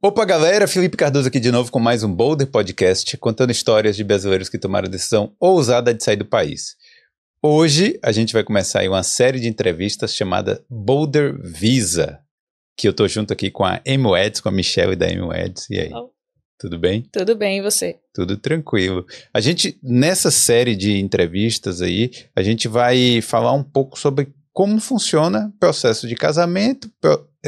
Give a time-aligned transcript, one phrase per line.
[0.00, 0.68] Opa, galera!
[0.68, 4.56] Felipe Cardoso aqui de novo com mais um Boulder Podcast, contando histórias de brasileiros que
[4.56, 6.76] tomaram a decisão ousada de sair do país.
[7.42, 12.20] Hoje a gente vai começar aí uma série de entrevistas chamada Boulder Visa,
[12.76, 15.68] que eu tô junto aqui com a Emo Eds, com a Michelle da Emo Eds.
[15.68, 15.90] E aí?
[15.92, 16.10] Oh.
[16.60, 17.04] Tudo bem?
[17.12, 17.98] Tudo bem, e você?
[18.14, 19.04] Tudo tranquilo.
[19.34, 24.80] A gente, nessa série de entrevistas aí, a gente vai falar um pouco sobre como
[24.80, 26.88] funciona o processo de casamento,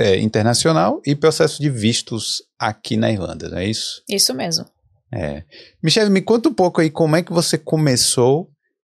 [0.01, 4.03] é, internacional e processo de vistos aqui na Irlanda, não é isso?
[4.09, 4.65] Isso mesmo.
[5.13, 5.43] É.
[5.83, 8.49] Michelle, me conta um pouco aí como é que você começou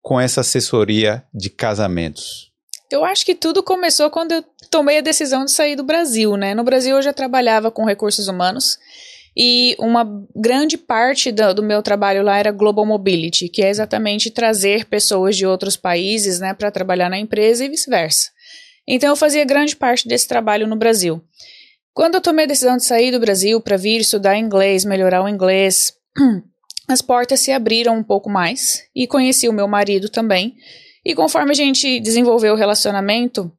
[0.02, 2.52] com essa assessoria de casamentos.
[2.90, 6.54] Eu acho que tudo começou quando eu tomei a decisão de sair do Brasil, né?
[6.54, 8.78] No Brasil eu já trabalhava com recursos humanos
[9.36, 14.30] e uma grande parte do, do, meu trabalho lá era Global Mobility, que é exatamente
[14.30, 18.30] trazer pessoas de outros países, né, para trabalhar na empresa e vice-versa.
[18.88, 21.24] Então eu fazia grande parte desse trabalho no Brasil.
[21.94, 25.30] Quando eu tomei a decisão de sair do Brasil para vir estudar inglês, melhorar o
[25.30, 25.94] inglês,
[26.88, 30.56] as portas se abriram um pouco mais e conheci o meu marido também.
[31.06, 33.52] E conforme a gente desenvolveu o relacionamento,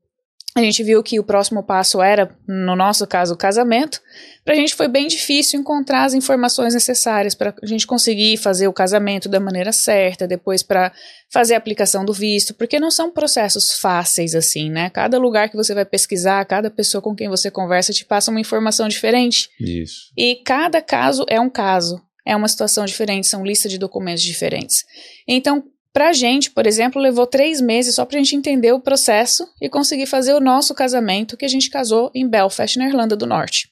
[0.56, 4.00] a gente viu que o próximo passo era, no nosso caso, o casamento.
[4.44, 8.68] Para a gente foi bem difícil encontrar as informações necessárias para a gente conseguir fazer
[8.68, 10.92] o casamento da maneira certa, depois para
[11.28, 14.90] fazer a aplicação do visto, porque não são processos fáceis assim, né?
[14.90, 18.40] Cada lugar que você vai pesquisar, cada pessoa com quem você conversa te passa uma
[18.40, 19.50] informação diferente.
[19.58, 20.12] Isso.
[20.16, 24.84] E cada caso é um caso, é uma situação diferente, são listas de documentos diferentes.
[25.26, 29.68] Então, Pra gente, por exemplo, levou três meses só pra gente entender o processo e
[29.68, 33.68] conseguir fazer o nosso casamento, que a gente casou em Belfast, na Irlanda do Norte.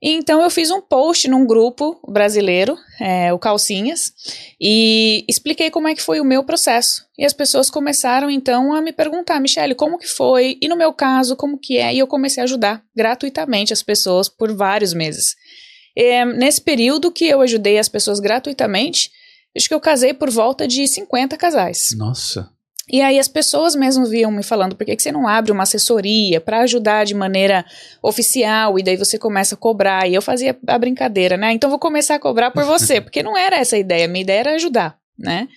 [0.00, 4.12] E então eu fiz um post num grupo brasileiro, é, o Calcinhas,
[4.60, 7.04] e expliquei como é que foi o meu processo.
[7.18, 10.56] E as pessoas começaram então a me perguntar, Michelle, como que foi?
[10.62, 11.92] E no meu caso, como que é?
[11.92, 15.34] E eu comecei a ajudar gratuitamente as pessoas por vários meses.
[15.96, 19.10] E, nesse período que eu ajudei as pessoas gratuitamente,
[19.56, 21.94] Acho que eu casei por volta de 50 casais.
[21.96, 22.50] Nossa.
[22.90, 25.62] E aí as pessoas mesmo viam me falando, por que, que você não abre uma
[25.62, 27.64] assessoria para ajudar de maneira
[28.02, 30.08] oficial e daí você começa a cobrar?
[30.08, 31.52] E eu fazia a brincadeira, né?
[31.52, 34.40] Então vou começar a cobrar por você, porque não era essa a ideia, minha ideia
[34.40, 35.48] era ajudar, né?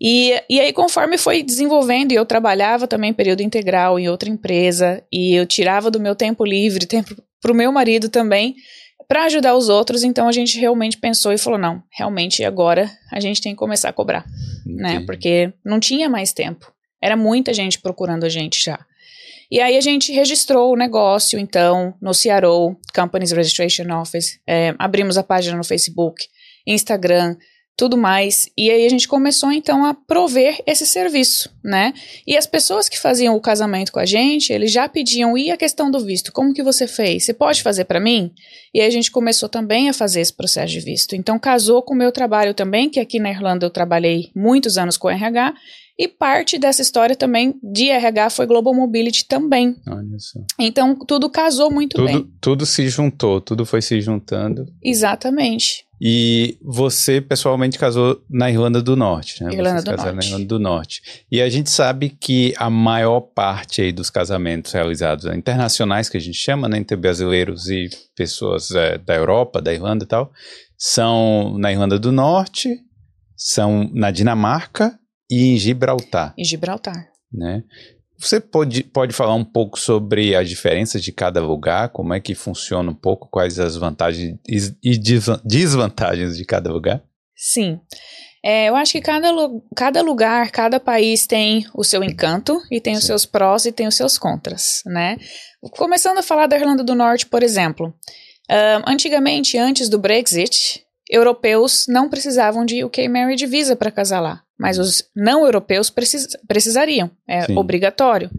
[0.00, 5.02] E, e aí conforme foi desenvolvendo, e eu trabalhava também período integral em outra empresa,
[5.12, 8.54] e eu tirava do meu tempo livre, tempo para o meu marido também,
[9.10, 13.18] para ajudar os outros, então a gente realmente pensou e falou: não, realmente agora a
[13.18, 14.24] gente tem que começar a cobrar,
[14.64, 15.00] né?
[15.04, 16.72] Porque não tinha mais tempo.
[17.02, 18.78] Era muita gente procurando a gente já.
[19.50, 25.18] E aí a gente registrou o negócio, então, no CRO, Companies Registration Office, é, abrimos
[25.18, 26.28] a página no Facebook,
[26.64, 27.36] Instagram,
[27.76, 28.50] tudo mais.
[28.58, 31.94] E aí a gente começou então a prover esse serviço, né?
[32.26, 35.56] E as pessoas que faziam o casamento com a gente, eles já pediam e a
[35.56, 37.24] questão do visto, como que você fez?
[37.24, 38.32] Você pode fazer para mim?
[38.74, 41.16] E aí a gente começou também a fazer esse processo de visto.
[41.16, 44.96] Então casou com o meu trabalho também, que aqui na Irlanda eu trabalhei muitos anos
[44.96, 45.54] com RH,
[45.98, 49.76] e parte dessa história também de RH foi Global Mobility também.
[49.86, 50.40] Olha só.
[50.58, 52.30] Então tudo casou muito tudo, bem.
[52.40, 54.66] Tudo se juntou, tudo foi se juntando.
[54.82, 55.84] Exatamente.
[56.02, 59.52] E você pessoalmente casou na Irlanda do Norte, né?
[59.52, 60.24] Irlanda Vocês do casaram Norte.
[60.24, 61.02] na Irlanda do Norte.
[61.30, 66.16] E a gente sabe que a maior parte aí dos casamentos realizados né, internacionais, que
[66.16, 70.32] a gente chama, né, entre brasileiros e pessoas é, da Europa, da Irlanda e tal,
[70.78, 72.78] são na Irlanda do Norte,
[73.36, 74.98] são na Dinamarca
[75.30, 77.08] e em Gibraltar, Em Gibraltar.
[77.32, 77.62] né?
[78.20, 82.34] Você pode, pode falar um pouco sobre as diferenças de cada lugar, como é que
[82.34, 84.38] funciona um pouco, quais as vantagens
[84.82, 87.02] e desvan- desvantagens de cada lugar?
[87.34, 87.80] Sim.
[88.44, 89.28] É, eu acho que cada,
[89.76, 93.06] cada lugar, cada país tem o seu encanto e tem os Sim.
[93.08, 95.16] seus prós e tem os seus contras, né?
[95.72, 97.94] Começando a falar da Irlanda do Norte, por exemplo.
[98.86, 104.78] Antigamente, antes do Brexit, europeus não precisavam de UK Marriage Visa para casar lá, mas
[104.78, 107.56] os não europeus precis- precisariam, é Sim.
[107.56, 108.30] obrigatório.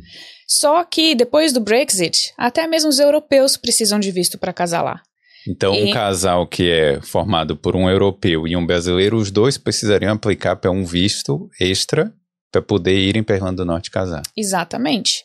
[0.48, 5.02] Só que depois do Brexit, até mesmo os europeus precisam de visto para casar lá.
[5.48, 9.58] Então, um E- casal que é formado por um europeu e um brasileiro, os dois
[9.58, 12.14] precisariam aplicar para um visto extra
[12.52, 14.22] para poder irem para Irlanda do Norte casar.
[14.38, 15.24] Exatamente.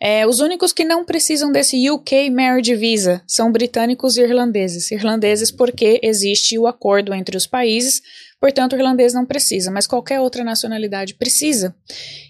[0.00, 4.90] É, os únicos que não precisam desse UK Marriage Visa são britânicos e irlandeses.
[4.90, 8.00] Irlandeses porque existe o acordo entre os países,
[8.40, 11.74] portanto o irlandês não precisa, mas qualquer outra nacionalidade precisa.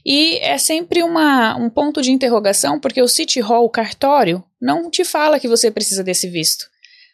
[0.04, 4.90] E é sempre uma, um ponto de interrogação, porque o City Hall, o cartório, não
[4.90, 6.66] te fala que você precisa desse visto.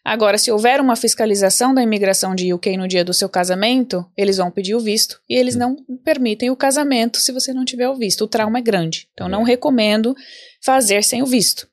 [0.04, 4.36] Agora, se houver uma fiscalização da imigração de UK no dia do seu casamento, eles
[4.36, 7.96] vão pedir o visto e eles não permitem o casamento se você não tiver o
[7.96, 8.24] visto.
[8.24, 10.14] O trauma é grande, então não recomendo
[10.60, 11.66] fazer sem o visto.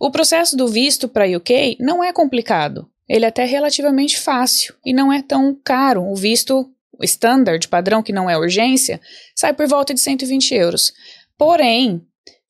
[0.00, 2.90] O processo do visto para UK não é complicado.
[3.08, 6.04] ele é até relativamente fácil e não é tão caro.
[6.04, 6.68] O visto
[7.02, 9.00] standard, padrão, que não é urgência,
[9.34, 10.92] sai por volta de 120 euros.
[11.36, 12.02] Porém,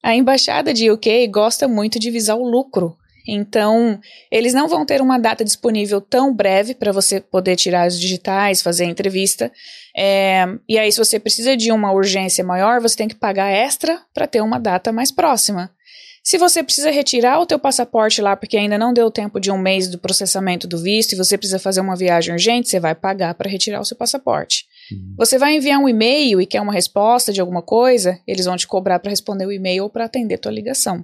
[0.03, 2.97] a embaixada de UK gosta muito de visar o lucro.
[3.31, 4.01] Então,
[4.33, 8.63] eles não vão ter uma data disponível tão breve para você poder tirar os digitais,
[8.63, 9.53] fazer a entrevista.
[9.95, 14.01] É, e aí, se você precisa de uma urgência maior, você tem que pagar extra
[14.15, 15.71] para ter uma data mais próxima.
[16.25, 19.57] Se você precisa retirar o teu passaporte lá porque ainda não deu tempo de um
[19.57, 23.35] mês do processamento do visto e você precisa fazer uma viagem urgente, você vai pagar
[23.35, 24.67] para retirar o seu passaporte.
[24.93, 25.15] Uhum.
[25.17, 28.67] Você vai enviar um e-mail e quer uma resposta de alguma coisa, eles vão te
[28.67, 31.03] cobrar para responder o e-mail ou para atender tua ligação.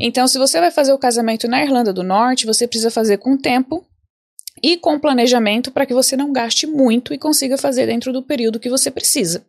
[0.00, 3.36] Então, se você vai fazer o casamento na Irlanda do Norte, você precisa fazer com
[3.36, 3.86] tempo
[4.62, 8.60] e com planejamento para que você não gaste muito e consiga fazer dentro do período
[8.60, 9.44] que você precisa.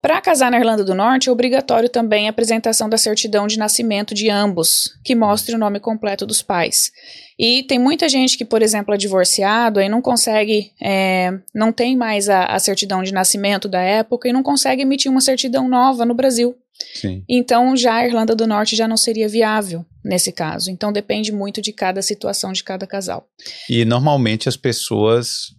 [0.00, 4.14] Para casar na Irlanda do Norte, é obrigatório também a apresentação da certidão de nascimento
[4.14, 6.92] de ambos, que mostre o nome completo dos pais.
[7.38, 11.96] E tem muita gente que, por exemplo, é divorciado e não consegue, é, não tem
[11.96, 16.06] mais a, a, certidão de nascimento da época e não consegue emitir uma certidão nova
[16.06, 16.56] no Brasil.
[16.94, 17.24] Sim.
[17.28, 20.70] Então, já a Irlanda do Norte já não seria viável nesse caso.
[20.70, 23.28] Então, depende muito de cada situação de cada casal.
[23.68, 25.54] E normalmente as pessoas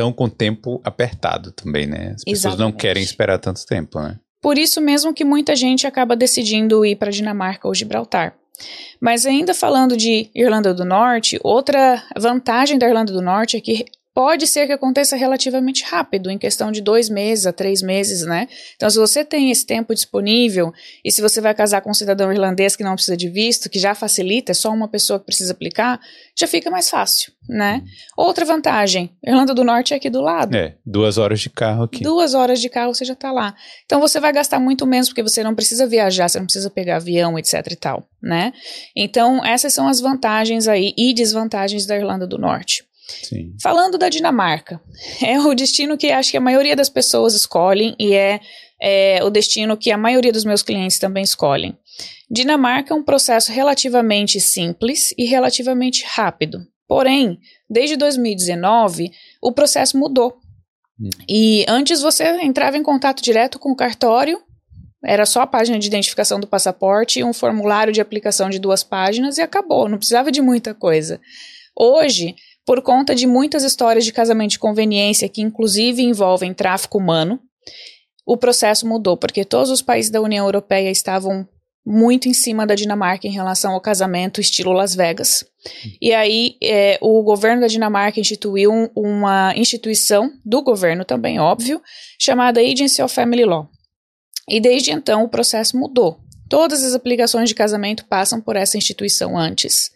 [0.00, 2.14] estão com o tempo apertado também, né?
[2.14, 2.60] As pessoas Exatamente.
[2.60, 4.18] não querem esperar tanto tempo, né?
[4.40, 8.34] Por isso mesmo que muita gente acaba decidindo ir para Dinamarca ou Gibraltar.
[9.00, 13.84] Mas ainda falando de Irlanda do Norte, outra vantagem da Irlanda do Norte é que
[14.12, 18.48] pode ser que aconteça relativamente rápido, em questão de dois meses a três meses, né?
[18.74, 20.72] Então, se você tem esse tempo disponível
[21.04, 23.78] e se você vai casar com um cidadão irlandês que não precisa de visto, que
[23.78, 26.00] já facilita, é só uma pessoa que precisa aplicar,
[26.36, 27.82] já fica mais fácil, né?
[28.16, 30.56] Outra vantagem, Irlanda do Norte é aqui do lado.
[30.56, 32.02] É, duas horas de carro aqui.
[32.02, 33.54] Duas horas de carro você já tá lá.
[33.86, 36.96] Então, você vai gastar muito menos porque você não precisa viajar, você não precisa pegar
[36.96, 38.52] avião, etc e tal, né?
[38.96, 42.89] Então, essas são as vantagens aí e desvantagens da Irlanda do Norte.
[43.22, 43.54] Sim.
[43.62, 44.80] Falando da Dinamarca,
[45.22, 48.40] é o destino que acho que a maioria das pessoas escolhem e é,
[48.80, 51.76] é o destino que a maioria dos meus clientes também escolhem.
[52.30, 56.60] Dinamarca é um processo relativamente simples e relativamente rápido.
[56.86, 59.10] Porém, desde 2019,
[59.42, 60.36] o processo mudou.
[61.00, 61.10] Hum.
[61.28, 64.40] E antes você entrava em contato direto com o cartório,
[65.04, 69.38] era só a página de identificação do passaporte, um formulário de aplicação de duas páginas
[69.38, 71.20] e acabou, não precisava de muita coisa.
[71.76, 72.34] Hoje,
[72.66, 77.40] por conta de muitas histórias de casamento de conveniência que inclusive envolvem tráfico humano,
[78.26, 81.48] o processo mudou, porque todos os países da União Europeia estavam
[81.84, 85.44] muito em cima da Dinamarca em relação ao casamento estilo Las Vegas.
[86.00, 91.80] E aí é, o governo da Dinamarca instituiu um, uma instituição do governo também, óbvio,
[92.20, 93.68] chamada Agency of Family Law.
[94.48, 96.20] E desde então o processo mudou.
[96.48, 99.90] Todas as aplicações de casamento passam por essa instituição antes.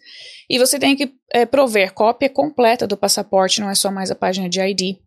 [0.49, 4.15] E você tem que é, prover cópia completa do passaporte, não é só mais a
[4.15, 4.97] página de ID.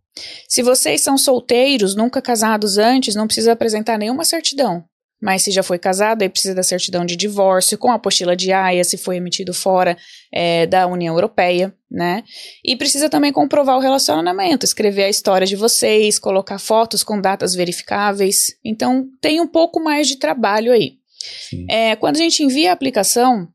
[0.49, 4.85] Se vocês são solteiros, nunca casados antes, não precisa apresentar nenhuma certidão.
[5.21, 8.53] Mas se já foi casado, aí precisa da certidão de divórcio, com a apostila de
[8.53, 9.97] AIA, se foi emitido fora
[10.33, 12.23] é, da União Europeia, né?
[12.65, 17.53] E precisa também comprovar o relacionamento, escrever a história de vocês, colocar fotos com datas
[17.53, 18.57] verificáveis.
[18.65, 20.99] Então, tem um pouco mais de trabalho aí.
[21.69, 23.49] É, quando a gente envia a aplicação,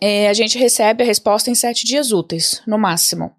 [0.00, 3.32] é, a gente recebe a resposta em sete dias úteis, no máximo.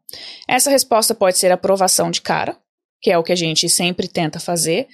[0.48, 2.58] Essa resposta pode ser aprovação de cara,
[3.02, 4.88] que é o que a gente sempre tenta fazer,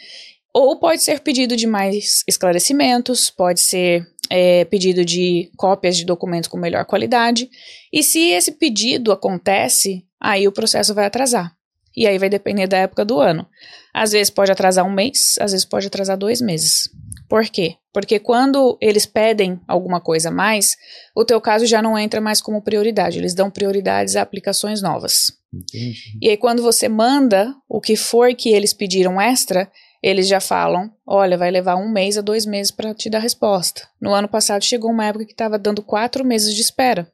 [0.53, 6.48] ou pode ser pedido de mais esclarecimentos, pode ser é, pedido de cópias de documentos
[6.48, 7.50] com melhor qualidade.
[7.91, 11.55] E se esse pedido acontece, aí o processo vai atrasar.
[11.96, 13.48] E aí vai depender da época do ano.
[13.93, 16.89] Às vezes pode atrasar um mês, às vezes pode atrasar dois meses.
[17.30, 17.75] Por quê?
[17.94, 20.75] Porque quando eles pedem alguma coisa a mais,
[21.15, 23.20] o teu caso já não entra mais como prioridade.
[23.20, 25.32] Eles dão prioridades a aplicações novas.
[25.53, 26.18] Entendi.
[26.22, 30.92] E aí quando você manda o que for que eles pediram extra, eles já falam:
[31.08, 33.88] olha, vai levar um mês a dois meses para te dar resposta.
[34.01, 37.08] No ano passado chegou uma época que estava dando quatro meses de espera.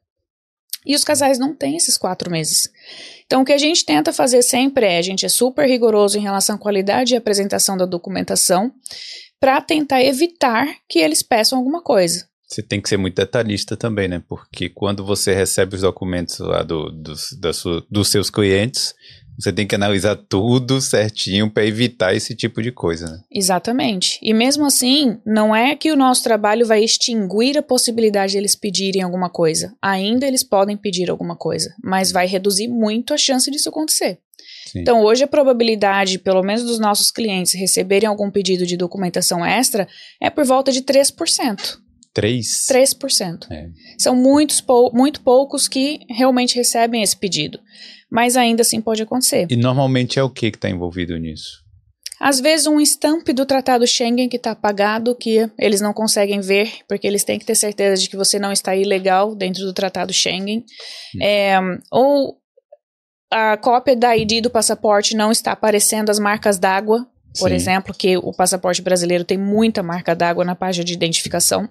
[0.84, 2.70] E os casais não têm esses quatro meses.
[3.26, 6.22] Então, o que a gente tenta fazer sempre é: a gente é super rigoroso em
[6.22, 8.72] relação à qualidade e apresentação da documentação,
[9.40, 12.28] para tentar evitar que eles peçam alguma coisa.
[12.46, 14.22] Você tem que ser muito detalhista também, né?
[14.28, 18.92] Porque quando você recebe os documentos lá do, dos, da sua, dos seus clientes,
[19.38, 23.20] você tem que analisar tudo certinho para evitar esse tipo de coisa, né?
[23.30, 24.18] Exatamente.
[24.20, 28.54] E mesmo assim, não é que o nosso trabalho vai extinguir a possibilidade de eles
[28.54, 29.74] pedirem alguma coisa.
[29.80, 34.18] Ainda eles podem pedir alguma coisa, mas vai reduzir muito a chance disso acontecer.
[34.70, 34.80] Sim.
[34.80, 39.88] Então, hoje a probabilidade, pelo menos dos nossos clientes, receberem algum pedido de documentação extra
[40.20, 41.78] é por volta de 3%.
[42.12, 42.66] 3?
[42.68, 43.50] 3%.
[43.50, 43.68] É.
[43.98, 47.58] São muitos pou, muito poucos que realmente recebem esse pedido.
[48.10, 49.46] Mas ainda assim pode acontecer.
[49.50, 51.60] E normalmente é o que que está envolvido nisso?
[52.20, 56.70] Às vezes um estampe do Tratado Schengen que está apagado, que eles não conseguem ver,
[56.86, 60.12] porque eles têm que ter certeza de que você não está ilegal dentro do Tratado
[60.12, 60.64] Schengen.
[61.16, 61.22] Hum.
[61.22, 61.58] É,
[61.90, 62.39] ou
[63.30, 67.06] a cópia da ID do passaporte não está aparecendo as marcas d'água,
[67.38, 67.54] por Sim.
[67.54, 71.68] exemplo, que o passaporte brasileiro tem muita marca d'água na página de identificação.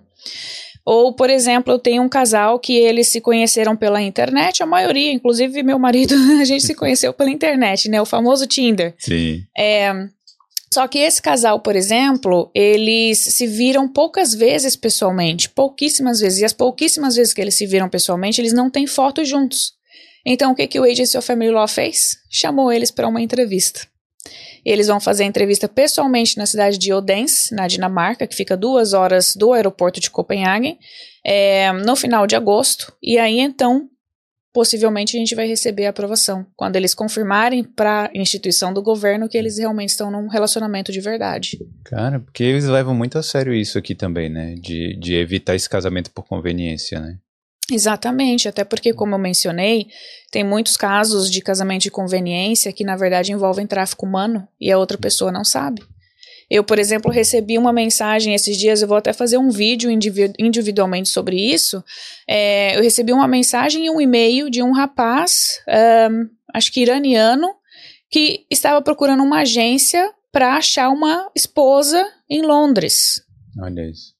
[0.85, 5.11] Ou, por exemplo, eu tenho um casal que eles se conheceram pela internet, a maioria,
[5.11, 8.01] inclusive meu marido, a gente se conheceu pela internet, né?
[8.01, 8.95] O famoso Tinder.
[8.97, 9.43] Sim.
[9.55, 9.93] É,
[10.73, 16.39] só que esse casal, por exemplo, eles se viram poucas vezes pessoalmente, pouquíssimas vezes.
[16.39, 19.73] E as pouquíssimas vezes que eles se viram pessoalmente, eles não têm foto juntos.
[20.31, 22.19] Então, o que, que o Agency of Family Law fez?
[22.29, 23.87] Chamou eles para uma entrevista.
[24.63, 28.93] Eles vão fazer a entrevista pessoalmente na cidade de Odense, na Dinamarca, que fica duas
[28.93, 30.77] horas do aeroporto de Copenhague,
[31.25, 32.93] é, no final de agosto.
[33.01, 33.89] E aí, então,
[34.53, 39.27] possivelmente a gente vai receber a aprovação, quando eles confirmarem para a instituição do governo
[39.27, 41.57] que eles realmente estão num relacionamento de verdade.
[41.85, 44.53] Cara, porque eles levam muito a sério isso aqui também, né?
[44.59, 47.17] De, de evitar esse casamento por conveniência, né?
[47.71, 49.87] Exatamente, até porque, como eu mencionei,
[50.31, 54.77] tem muitos casos de casamento de conveniência que, na verdade, envolvem tráfico humano e a
[54.77, 55.81] outra pessoa não sabe.
[56.49, 60.33] Eu, por exemplo, recebi uma mensagem esses dias, eu vou até fazer um vídeo indivi
[60.39, 61.83] individualmente sobre isso.
[62.27, 65.61] É, eu recebi uma mensagem e um e-mail de um rapaz,
[66.11, 67.47] um, acho que iraniano,
[68.09, 73.21] que estava procurando uma agência para achar uma esposa em Londres.
[73.61, 74.18] Olha isso.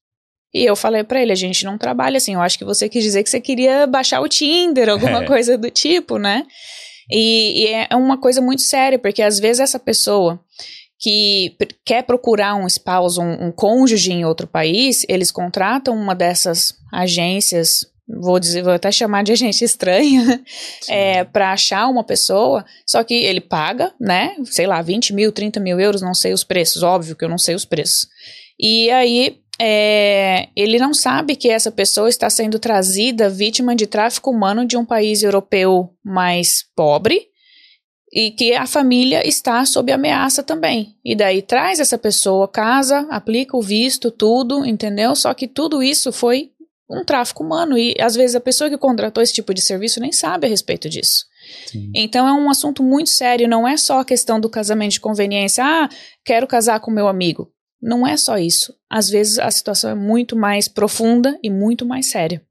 [0.52, 3.04] E eu falei pra ele, a gente não trabalha assim, eu acho que você quis
[3.04, 5.26] dizer que você queria baixar o Tinder, alguma É.
[5.26, 6.44] coisa do tipo, né?
[7.10, 10.40] E, e é uma coisa muito séria, porque às vezes essa pessoa
[10.98, 16.74] que quer procurar um esposo, um, um cônjuge em outro país, eles contratam uma dessas
[16.92, 17.86] agências,
[18.20, 20.42] vou dizer, vou até chamar de agência estranha,
[20.88, 25.58] é, para achar uma pessoa, só que ele paga, né, sei lá, 20 mil, 30
[25.58, 28.06] mil euros, não sei os preços, óbvio que eu não sei os preços.
[28.58, 34.30] E aí é, ele não sabe que essa pessoa está sendo trazida vítima de tráfico
[34.30, 37.28] humano de um país europeu mais pobre
[38.10, 40.96] e que a família está sob ameaça também.
[41.04, 45.14] E daí traz essa pessoa, casa, aplica o visto, tudo, entendeu?
[45.14, 46.52] Só que tudo isso foi
[46.88, 50.10] um tráfico humano e às vezes a pessoa que contratou esse tipo de serviço nem
[50.10, 51.26] sabe a respeito disso.
[51.66, 51.92] Sim.
[51.94, 55.62] Então é um assunto muito sério, não é só a questão do casamento de conveniência.
[55.62, 55.88] Ah,
[56.24, 57.52] quero casar com meu amigo.
[57.82, 58.74] Não é só isso.
[58.88, 62.42] Às vezes a situação é muito mais profunda e muito mais séria.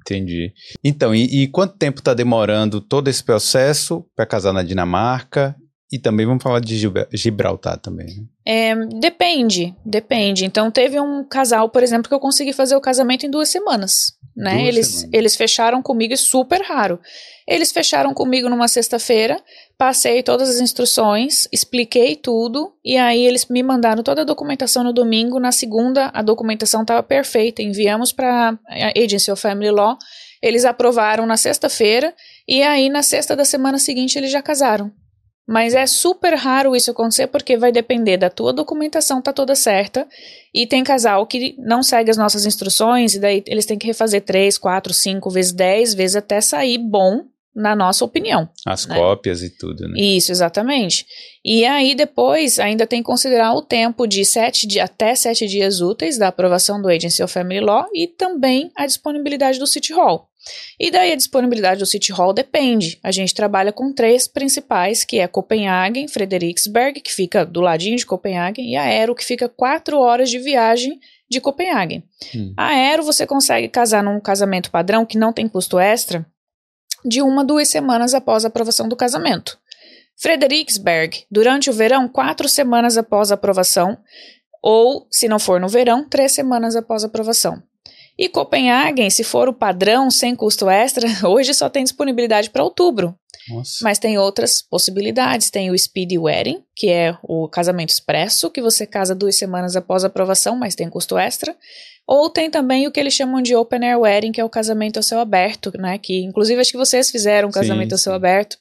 [0.00, 0.52] Entendi.
[0.82, 5.54] Então, e, e quanto tempo está demorando todo esse processo para casar na Dinamarca?
[5.90, 8.24] E também vamos falar de Gibra- Gibraltar também, né?
[8.46, 10.44] É, depende, depende.
[10.44, 14.12] Então teve um casal, por exemplo, que eu consegui fazer o casamento em duas semanas.
[14.38, 14.54] Né?
[14.54, 15.10] Duas Eles, semanas.
[15.12, 17.00] eles fecharam comigo, é super raro.
[17.44, 19.42] Eles fecharam comigo numa sexta-feira,
[19.76, 24.92] passei todas as instruções, expliquei tudo, e aí eles me mandaram toda a documentação no
[24.92, 25.40] domingo.
[25.40, 29.98] Na segunda, a documentação estava perfeita, enviamos para a Agency of Family Law.
[30.40, 32.14] Eles aprovaram na sexta-feira,
[32.46, 34.92] e aí na sexta da semana seguinte eles já casaram.
[35.48, 40.06] Mas é super raro isso acontecer porque vai depender da tua documentação tá toda certa
[40.54, 44.20] e tem casal que não segue as nossas instruções e daí eles têm que refazer
[44.20, 47.24] três, quatro, cinco vezes dez vezes até sair bom
[47.54, 48.46] na nossa opinião.
[48.66, 48.94] As Né?
[48.94, 49.98] cópias e tudo, né?
[49.98, 51.06] Isso, exatamente.
[51.42, 55.80] E aí depois ainda tem que considerar o tempo de sete di até sete dias
[55.80, 60.28] úteis da aprovação do Agency of Family Law e também a disponibilidade do City Hall.
[60.78, 62.98] E daí a disponibilidade do City Hall depende.
[63.02, 68.06] A gente trabalha com três principais, que é Copenhagen, Frederiksberg, que fica do ladinho de
[68.06, 70.98] Copenhagen, e Aero, que fica quatro horas de viagem
[71.30, 72.02] de Copenhagen.
[72.34, 72.54] Hum.
[72.56, 76.26] A Aero você consegue casar num casamento padrão que não tem custo extra
[77.04, 79.58] de uma a duas semanas após a aprovação do casamento.
[80.20, 83.96] Frederiksberg, durante o verão, quatro semanas após a aprovação,
[84.60, 87.62] ou, se não for no verão, três semanas após a aprovação.
[88.18, 93.14] E Copenhagen, se for o padrão sem custo extra, hoje só tem disponibilidade para outubro.
[93.48, 93.78] Nossa.
[93.82, 95.50] Mas tem outras possibilidades.
[95.50, 100.04] Tem o Speed Wedding, que é o casamento expresso, que você casa duas semanas após
[100.04, 101.56] a aprovação, mas tem custo extra.
[102.06, 104.96] Ou tem também o que eles chamam de Open Air Wedding, que é o casamento
[104.96, 105.98] ao céu aberto, né?
[105.98, 108.16] Que inclusive acho que vocês fizeram um Sim, casamento ao céu sim.
[108.16, 108.58] aberto.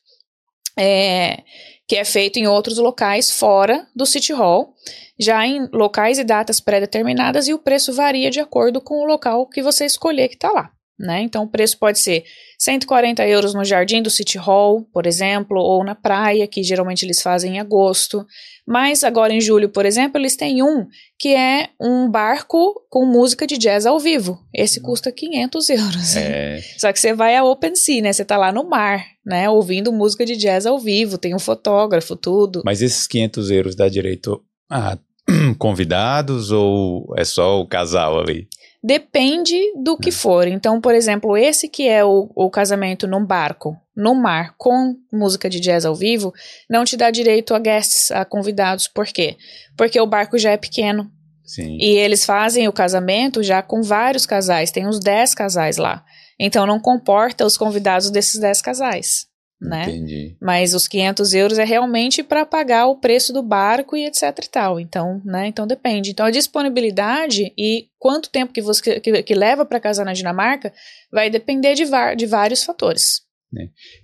[0.78, 1.40] É,
[1.88, 4.74] que é feito em outros locais fora do City Hall,
[5.18, 9.48] já em locais e datas pré-determinadas, e o preço varia de acordo com o local
[9.48, 10.72] que você escolher que está lá.
[11.00, 11.22] né?
[11.22, 12.26] Então o preço pode ser
[12.58, 17.22] 140 euros no jardim do City Hall, por exemplo, ou na praia, que geralmente eles
[17.22, 18.26] fazem em agosto.
[18.66, 20.88] Mas agora em julho, por exemplo, eles têm um
[21.20, 24.40] que é um barco com música de jazz ao vivo.
[24.54, 26.16] Esse custa 500 euros.
[26.16, 28.12] É, Só que você vai a Open Sea, né?
[28.12, 29.50] Você tá lá no mar, né?
[29.50, 32.64] Ouvindo música de jazz ao vivo, tem um fotógrafo, tudo.
[32.66, 34.98] mas esses 500 euros dá direito a
[35.58, 38.48] convidados ou é só o casal ali?
[38.84, 40.48] Depende do que for.
[40.48, 45.50] Então, por exemplo, esse que é o, o casamento num barco, no mar, com música
[45.50, 46.32] de jazz ao vivo,
[46.70, 48.88] não te dá direito a guests, a convidados.
[48.88, 49.36] Por quê?
[49.76, 51.12] Porque o barco já é pequeno.
[51.44, 51.78] Sim.
[51.80, 56.04] E eles fazem o casamento já com vários casais, tem uns 10 casais lá.
[56.38, 59.27] Então não comporta os convidados desses 10 casais,
[59.60, 59.84] né?
[59.84, 60.38] Entendi.
[60.42, 64.50] Mas os 500 euros é realmente para pagar o preço do barco e etc e
[64.50, 64.80] tal.
[64.80, 65.48] Então, né?
[65.48, 66.12] Então depende.
[66.12, 70.72] Então a disponibilidade e quanto tempo que você que, que leva para casar na Dinamarca
[71.12, 71.86] vai depender de,
[72.16, 73.28] de vários fatores.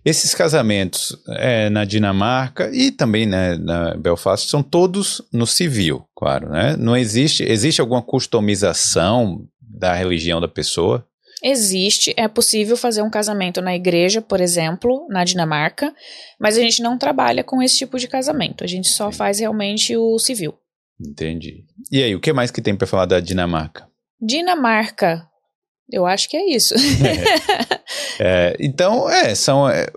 [0.06, 6.50] Esses casamentos é, na Dinamarca e também né, na Belfast são todos no civil, claro,
[6.50, 6.78] né?
[6.78, 11.06] Não existe, existe alguma customização da religião da pessoa?
[11.44, 15.94] Existe, é possível fazer um casamento na igreja, por exemplo, na Dinamarca,
[16.40, 18.64] mas a gente não trabalha com esse tipo de casamento.
[18.64, 20.54] A gente só faz realmente o civil.
[21.00, 21.66] Entendi.
[21.92, 23.86] E aí, o que mais que tem para falar da Dinamarca?
[24.22, 25.28] Dinamarca,
[25.92, 26.76] eu acho que é isso.
[28.20, 29.68] É, então, é, são.
[29.68, 29.92] é,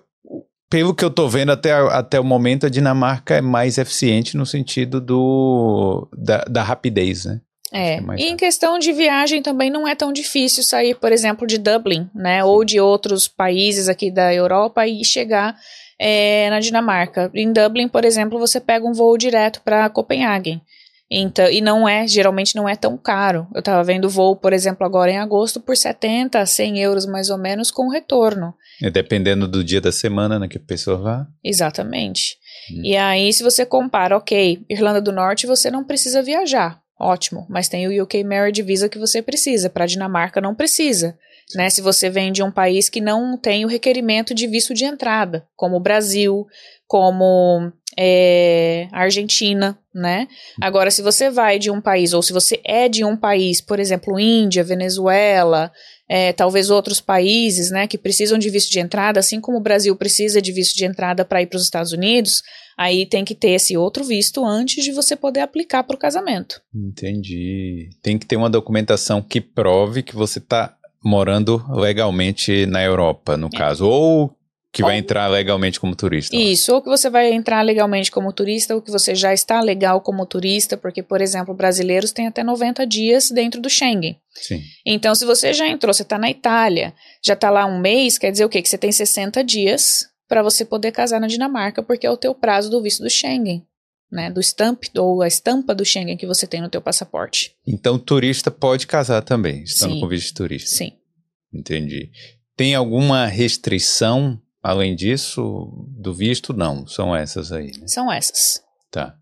[0.70, 4.46] pelo que eu tô vendo até, até o momento, a Dinamarca é mais eficiente no
[4.46, 7.40] sentido do, da, da rapidez, né?
[7.72, 11.46] É, É e em questão de viagem também não é tão difícil sair, por exemplo,
[11.46, 15.56] de Dublin, né, ou de outros países aqui da Europa e chegar
[15.98, 17.30] é, na Dinamarca.
[17.34, 20.60] Em Dublin, por exemplo, você pega um voo direto para Copenhague.
[21.08, 23.46] Então, e não é, geralmente não é tão caro.
[23.54, 27.30] Eu estava vendo voo, por exemplo, agora em agosto, por 70 a 100 euros mais
[27.30, 28.54] ou menos com retorno.
[28.82, 31.26] É, dependendo do dia da semana né, que a pessoa vá.
[31.44, 32.36] Exatamente.
[32.72, 32.82] Hum.
[32.82, 37.68] E aí, se você compara, ok, Irlanda do Norte você não precisa viajar, ótimo, mas
[37.68, 41.18] tem o UK Marriage Visa que você precisa, para Dinamarca não precisa.
[41.54, 44.84] Né, se você vem de um país que não tem o requerimento de visto de
[44.84, 46.44] entrada, como o Brasil,
[46.88, 50.26] como é, a Argentina, né?
[50.60, 53.78] Agora, se você vai de um país, ou se você é de um país, por
[53.78, 55.72] exemplo, Índia, Venezuela,
[56.08, 59.96] é, talvez outros países, né, que precisam de visto de entrada, assim como o Brasil
[59.96, 62.42] precisa de visto de entrada para ir para os Estados Unidos,
[62.76, 66.60] aí tem que ter esse outro visto antes de você poder aplicar para o casamento.
[66.74, 67.88] Entendi.
[68.02, 73.48] Tem que ter uma documentação que prove que você está morando legalmente na Europa, no
[73.50, 73.86] caso.
[73.86, 74.36] Ou
[74.72, 76.36] que vai Ou- entrar legalmente como turista.
[76.36, 80.02] Isso, ou que você vai entrar legalmente como turista, ou que você já está legal
[80.02, 84.18] como turista, porque, por exemplo, brasileiros têm até 90 dias dentro do Schengen.
[84.34, 84.60] Sim.
[84.84, 86.92] Então, se você já entrou, você está na Itália,
[87.24, 88.60] já está lá um mês, quer dizer o quê?
[88.60, 92.34] Que você tem 60 dias para você poder casar na Dinamarca, porque é o teu
[92.34, 93.64] prazo do visto do Schengen,
[94.10, 94.30] né?
[94.30, 97.54] Do stamp, ou a estampa do Schengen que você tem no teu passaporte.
[97.66, 100.00] Então, turista pode casar também, estando Sim.
[100.00, 100.70] com visto de turista.
[100.70, 100.92] Sim.
[101.52, 102.10] Entendi.
[102.56, 106.52] Tem alguma restrição além disso do visto?
[106.52, 107.70] Não, são essas aí.
[107.78, 107.86] né?
[107.86, 108.60] São essas.
[108.90, 109.14] Tá.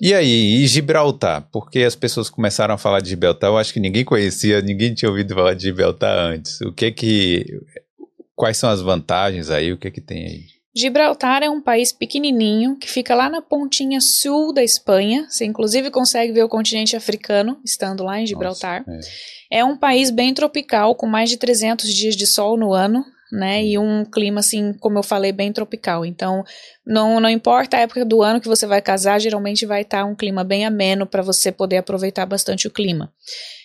[0.00, 1.48] E aí, e Gibraltar?
[1.50, 5.08] Porque as pessoas começaram a falar de Gibraltar, eu acho que ninguém conhecia, ninguém tinha
[5.08, 6.60] ouvido falar de Gibraltar antes.
[6.60, 7.46] O que que.
[8.36, 9.72] Quais são as vantagens aí?
[9.72, 10.56] O que que tem aí?
[10.76, 15.26] Gibraltar é um país pequenininho que fica lá na pontinha sul da Espanha.
[15.26, 18.84] Você inclusive consegue ver o continente africano estando lá em Gibraltar.
[18.86, 19.08] Nossa,
[19.50, 23.64] É um país bem tropical, com mais de 300 dias de sol no ano, né?
[23.64, 26.04] E um clima, assim, como eu falei, bem tropical.
[26.04, 26.44] Então,
[26.86, 30.14] não, não importa a época do ano que você vai casar, geralmente vai estar um
[30.14, 33.10] clima bem ameno para você poder aproveitar bastante o clima.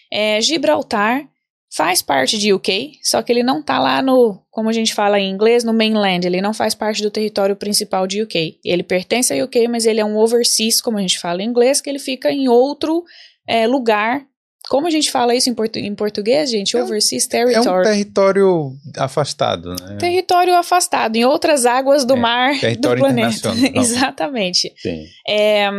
[0.09, 1.27] É, Gibraltar
[1.73, 5.19] faz parte de UK, só que ele não tá lá no, como a gente fala
[5.19, 8.59] em inglês, no mainland, ele não faz parte do território principal de UK.
[8.63, 11.79] Ele pertence a UK, mas ele é um overseas, como a gente fala em inglês,
[11.79, 13.03] que ele fica em outro
[13.47, 14.25] é, lugar.
[14.69, 16.75] Como a gente fala isso em, portu em português, gente?
[16.77, 17.83] É um- overseas É um territory.
[17.83, 19.97] território afastado, né?
[19.99, 23.29] Território afastado, em outras águas do É, mar território do planeta.
[23.49, 23.71] internacional.
[23.81, 24.71] Exatamente.
[24.77, 25.03] Sim.
[25.27, 25.69] É,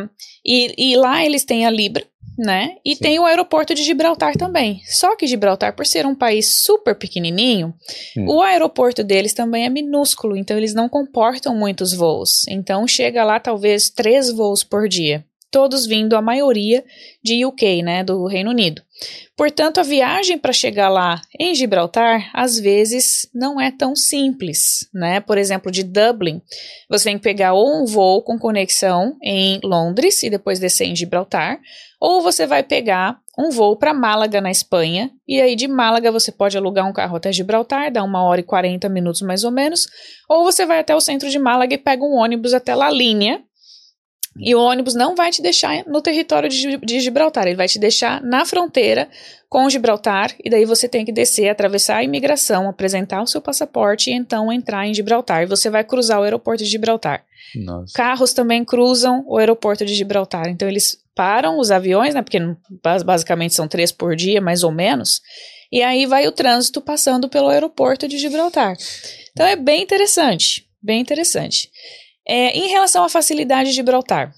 [0.44, 2.02] e, e lá eles têm a Libra,
[2.38, 2.76] né?
[2.84, 3.02] E Sim.
[3.02, 4.80] tem o aeroporto de Gibraltar também.
[4.86, 7.74] Só que Gibraltar, por ser um país super pequenininho,
[8.16, 8.26] Hum.
[8.28, 12.46] o aeroporto deles também é minúsculo, então eles não comportam muitos voos.
[12.48, 15.24] Então chega lá talvez três voos por dia.
[15.52, 16.82] Todos vindo, a maioria,
[17.22, 18.82] de UK, né, do Reino Unido.
[19.36, 25.20] Portanto, a viagem para chegar lá em Gibraltar, às vezes, não é tão simples, né?
[25.20, 26.40] Por exemplo, de Dublin,
[26.88, 30.96] você tem que pegar ou um voo com conexão em Londres e depois descer em
[30.96, 31.60] Gibraltar,
[32.00, 36.32] ou você vai pegar um voo para Málaga, na Espanha, e aí de Málaga você
[36.32, 39.86] pode alugar um carro até Gibraltar, dá uma hora e 40 minutos mais ou menos,
[40.28, 43.42] ou você vai até o centro de Málaga e pega um ônibus até La Linha,
[44.36, 47.78] e o ônibus não vai te deixar no território de, de, Gibraltar, ele vai te
[47.78, 49.08] deixar na fronteira
[49.48, 54.10] com Gibraltar, e daí você tem que descer, atravessar a imigração, apresentar o seu passaporte
[54.10, 55.42] e então entrar em Gibraltar.
[55.42, 57.22] E você vai cruzar o aeroporto de Gibraltar.
[57.54, 57.92] Nossa.
[57.94, 60.48] Carros também cruzam o aeroporto de Gibraltar.
[60.48, 62.22] Então eles param os aviões, né?
[62.22, 62.38] Porque
[63.04, 65.20] basicamente são três por dia, mais ou menos.
[65.70, 68.74] E aí vai o trânsito passando pelo aeroporto de Gibraltar.
[69.32, 71.70] Então é bem interessante, bem interessante.
[72.32, 74.32] É, em relação à facilidade de Gibraltar,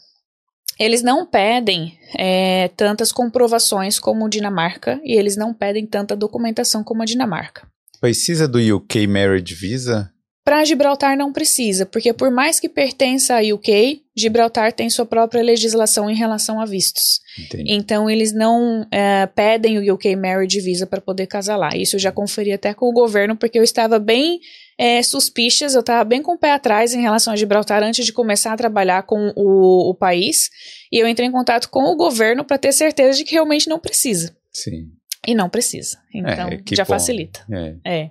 [0.81, 7.03] eles não pedem é, tantas comprovações como Dinamarca e eles não pedem tanta documentação como
[7.03, 7.69] a Dinamarca.
[8.01, 10.11] Precisa do UK Marriage Visa?
[10.45, 15.43] Para Gibraltar não precisa, porque por mais que pertença a UK, Gibraltar tem sua própria
[15.43, 17.21] legislação em relação a vistos.
[17.39, 17.73] Entendi.
[17.73, 21.71] Então eles não é, pedem o UK Marriage Visa para poder casar lá.
[21.77, 24.41] Isso eu já conferi até com o governo, porque eu estava bem
[24.79, 28.13] é, suspicious, eu estava bem com o pé atrás em relação a Gibraltar antes de
[28.13, 30.51] começar a trabalhar com o, o país.
[30.91, 33.79] E eu entrei em contato com o governo para ter certeza de que realmente não
[33.79, 34.37] precisa.
[34.53, 34.91] Sim.
[35.27, 35.99] E não precisa.
[36.13, 36.89] Então é, já bom.
[36.89, 37.45] facilita.
[37.51, 37.77] É.
[37.85, 38.11] é.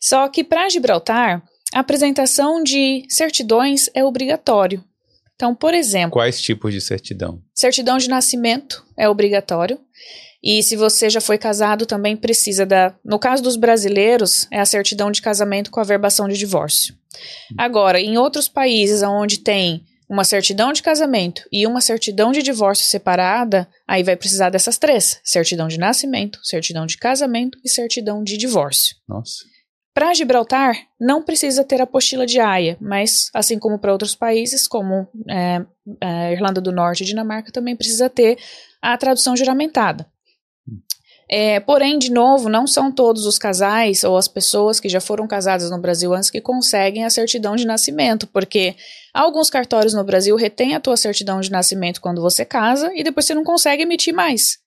[0.00, 1.42] Só que para Gibraltar
[1.74, 4.82] a apresentação de certidões é obrigatório.
[5.38, 6.10] Então, por exemplo.
[6.10, 7.40] Quais tipos de certidão?
[7.54, 9.78] Certidão de nascimento é obrigatório.
[10.42, 12.92] E se você já foi casado, também precisa da.
[13.04, 16.96] No caso dos brasileiros, é a certidão de casamento com a verbação de divórcio.
[17.56, 22.86] Agora, em outros países onde tem uma certidão de casamento e uma certidão de divórcio
[22.86, 28.36] separada, aí vai precisar dessas três: certidão de nascimento, certidão de casamento e certidão de
[28.36, 28.96] divórcio.
[29.08, 29.44] Nossa.
[29.98, 35.08] Para Gibraltar, não precisa ter apostila de AIA, mas, assim como para outros países, como
[35.28, 35.60] é,
[36.00, 38.38] é, Irlanda do Norte e Dinamarca, também precisa ter
[38.80, 40.06] a tradução juramentada.
[41.28, 45.26] É, porém, de novo, não são todos os casais ou as pessoas que já foram
[45.26, 48.76] casadas no Brasil antes que conseguem a certidão de nascimento, porque
[49.12, 53.26] alguns cartórios no Brasil retêm a tua certidão de nascimento quando você casa e depois
[53.26, 54.58] você não consegue emitir mais.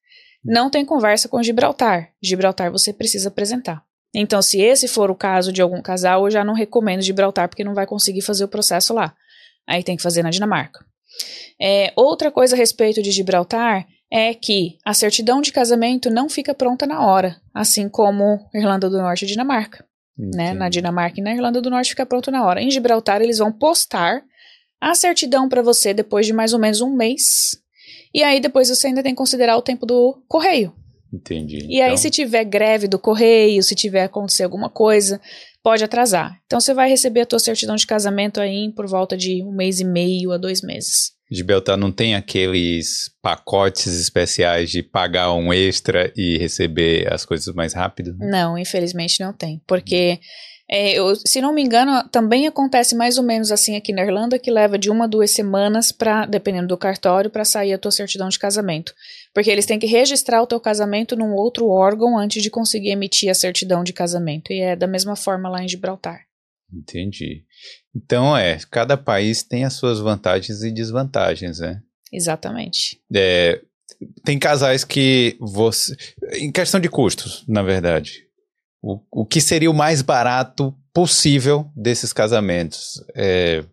[0.43, 2.09] Não tem conversa com Gibraltar.
[2.21, 3.81] Gibraltar você precisa apresentar.
[4.13, 7.63] Então, se esse for o caso de algum casal, eu já não recomendo Gibraltar, porque
[7.63, 9.13] não vai conseguir fazer o processo lá.
[9.65, 10.85] Aí tem que fazer na Dinamarca.
[11.59, 16.53] É, outra coisa a respeito de Gibraltar é que a certidão de casamento não fica
[16.53, 19.85] pronta na hora, assim como Irlanda do Norte e Dinamarca.
[20.17, 20.53] Né?
[20.53, 22.61] Na Dinamarca e na Irlanda do Norte fica pronto na hora.
[22.61, 24.21] Em Gibraltar, eles vão postar
[24.81, 27.57] a certidão para você depois de mais ou menos um mês.
[28.13, 30.73] E aí depois você ainda tem que considerar o tempo do correio.
[31.13, 31.57] Entendi.
[31.57, 31.89] E então...
[31.89, 35.19] aí, se tiver greve do correio, se tiver acontecer alguma coisa,
[35.63, 36.39] pode atrasar.
[36.45, 39.79] Então, você vai receber a tua certidão de casamento aí por volta de um mês
[39.79, 41.11] e meio a dois meses.
[41.45, 47.73] Beltar não tem aqueles pacotes especiais de pagar um extra e receber as coisas mais
[47.73, 48.13] rápido?
[48.19, 49.61] Não, infelizmente não tem.
[49.65, 50.19] Porque
[50.69, 54.39] é, eu, se não me engano, também acontece mais ou menos assim aqui na Irlanda,
[54.39, 57.91] que leva de uma a duas semanas para, dependendo do cartório, para sair a tua
[57.91, 58.93] certidão de casamento.
[59.33, 63.29] Porque eles têm que registrar o teu casamento num outro órgão antes de conseguir emitir
[63.29, 64.51] a certidão de casamento.
[64.51, 66.25] E é da mesma forma lá em Gibraltar.
[66.73, 67.43] Entendi.
[67.95, 71.81] Então é, cada país tem as suas vantagens e desvantagens, né?
[72.11, 72.99] Exatamente.
[73.13, 73.61] É,
[74.23, 75.95] tem casais que você.
[76.33, 78.25] Em questão de custos, na verdade.
[78.81, 83.03] O, o que seria o mais barato possível desses casamentos?
[83.15, 83.63] É,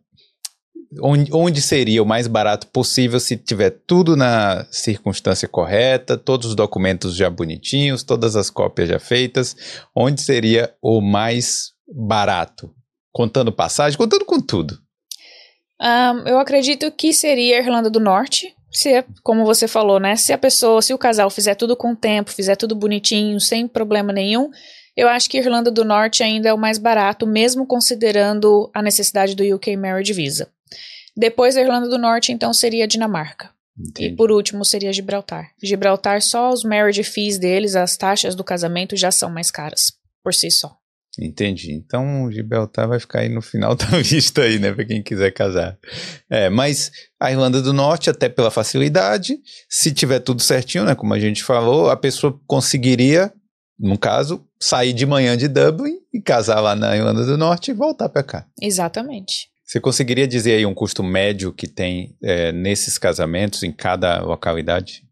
[1.00, 6.54] onde, onde seria o mais barato possível se tiver tudo na circunstância correta, todos os
[6.54, 9.56] documentos já bonitinhos, todas as cópias já feitas?
[9.94, 12.70] Onde seria o mais barato?
[13.12, 14.78] Contando passagem, contando com tudo.
[15.80, 18.54] Um, eu acredito que seria a Irlanda do Norte.
[18.70, 20.16] Se, como você falou, né?
[20.16, 24.12] Se a pessoa, se o casal fizer tudo com tempo, fizer tudo bonitinho, sem problema
[24.12, 24.50] nenhum,
[24.96, 29.34] eu acho que Irlanda do Norte ainda é o mais barato, mesmo considerando a necessidade
[29.34, 30.50] do UK Marriage Visa.
[31.18, 33.50] Depois da Irlanda do Norte, então, seria a Dinamarca.
[33.76, 34.12] Entendi.
[34.12, 35.50] E por último seria Gibraltar.
[35.62, 40.32] Gibraltar, só os marriage fees deles, as taxas do casamento já são mais caras, por
[40.32, 40.76] si só.
[41.20, 41.72] Entendi.
[41.72, 45.76] Então, Gibraltar vai ficar aí no final da vista aí, né, para quem quiser casar.
[46.30, 51.14] É, mas a Irlanda do Norte, até pela facilidade, se tiver tudo certinho, né, como
[51.14, 53.32] a gente falou, a pessoa conseguiria
[53.78, 57.74] no caso, sair de manhã de Dublin e casar lá na Irlanda do Norte e
[57.74, 58.46] voltar para cá.
[58.60, 59.48] Exatamente.
[59.68, 65.02] Você conseguiria dizer aí um custo médio que tem é, nesses casamentos em cada localidade?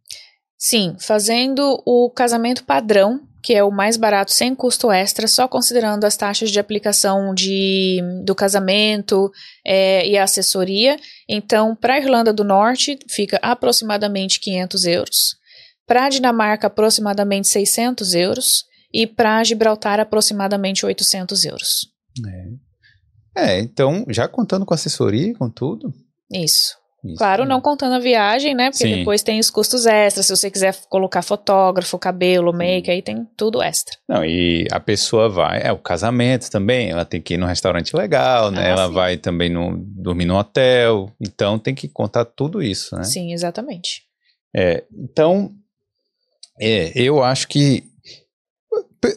[0.56, 6.04] Sim, fazendo o casamento padrão, que é o mais barato sem custo extra, só considerando
[6.04, 9.30] as taxas de aplicação de, do casamento
[9.62, 10.96] é, e a assessoria.
[11.28, 15.36] Então, para a Irlanda do Norte, fica aproximadamente 500 euros.
[15.86, 18.64] Para a Dinamarca, aproximadamente 600 euros.
[18.90, 21.88] E para Gibraltar, aproximadamente 800 euros.
[22.26, 22.65] É.
[23.36, 25.92] é, então, já contando com assessoria, com tudo.
[26.32, 26.74] Isso.
[27.04, 27.18] Isso.
[27.18, 28.70] Claro, não contando a viagem, né?
[28.70, 28.96] Porque Sim.
[28.96, 30.26] depois tem os custos extras.
[30.26, 33.96] Se você quiser colocar fotógrafo, cabelo, make, aí tem tudo extra.
[34.08, 36.90] Não, e a pessoa vai, é o casamento também.
[36.90, 38.62] Ela tem que ir num restaurante legal, né?
[38.62, 38.94] Ah, ela sim.
[38.94, 41.12] vai também no, dormir no hotel.
[41.20, 43.04] Então tem que contar tudo isso, né?
[43.04, 44.02] Sim, exatamente.
[44.54, 45.52] É, então,
[46.60, 47.84] é, eu acho que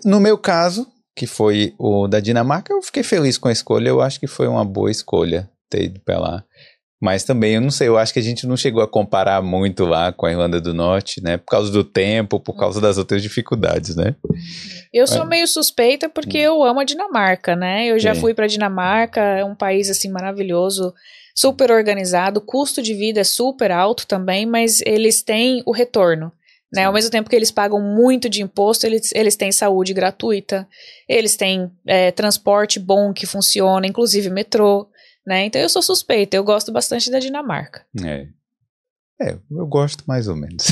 [0.06, 0.88] no meu caso,
[1.20, 3.90] que foi o da Dinamarca, eu fiquei feliz com a escolha.
[3.90, 6.46] Eu acho que foi uma boa escolha ter ido pra lá.
[7.02, 9.84] Mas também, eu não sei, eu acho que a gente não chegou a comparar muito
[9.84, 11.36] lá com a Irlanda do Norte, né?
[11.36, 14.16] Por causa do tempo, por causa das outras dificuldades, né?
[14.94, 17.88] Eu sou meio suspeita porque eu amo a Dinamarca, né?
[17.88, 18.16] Eu já é.
[18.16, 20.94] fui para Dinamarca, é um país assim maravilhoso,
[21.36, 26.32] super organizado, custo de vida é super alto também, mas eles têm o retorno.
[26.74, 26.86] Né?
[26.86, 30.68] Ao mesmo tempo que eles pagam muito de imposto, eles, eles têm saúde gratuita,
[31.08, 34.88] eles têm é, transporte bom que funciona, inclusive metrô.
[35.26, 35.46] Né?
[35.46, 37.86] Então eu sou suspeita, eu gosto bastante da Dinamarca.
[38.04, 38.28] É.
[39.22, 40.68] É, eu gosto mais ou menos.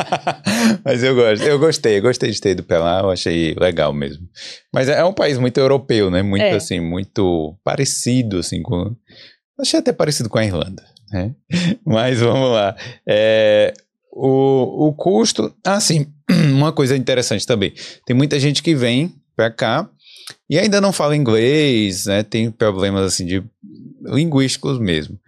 [0.82, 3.92] Mas eu gosto, eu gostei, eu gostei de ter ido pra lá, eu achei legal
[3.92, 4.26] mesmo.
[4.72, 6.22] Mas é, é um país muito europeu, né?
[6.22, 6.54] Muito é.
[6.54, 8.96] assim, muito parecido assim com.
[9.60, 11.34] Achei até parecido com a Irlanda, né?
[11.84, 12.74] Mas vamos lá.
[13.06, 13.74] É,
[14.12, 15.54] o, o custo.
[15.64, 16.06] Ah, sim,
[16.52, 17.72] uma coisa interessante também.
[18.04, 19.88] Tem muita gente que vem pra cá
[20.48, 22.22] e ainda não fala inglês, né?
[22.22, 23.42] Tem problemas assim de
[24.04, 25.18] linguísticos mesmo.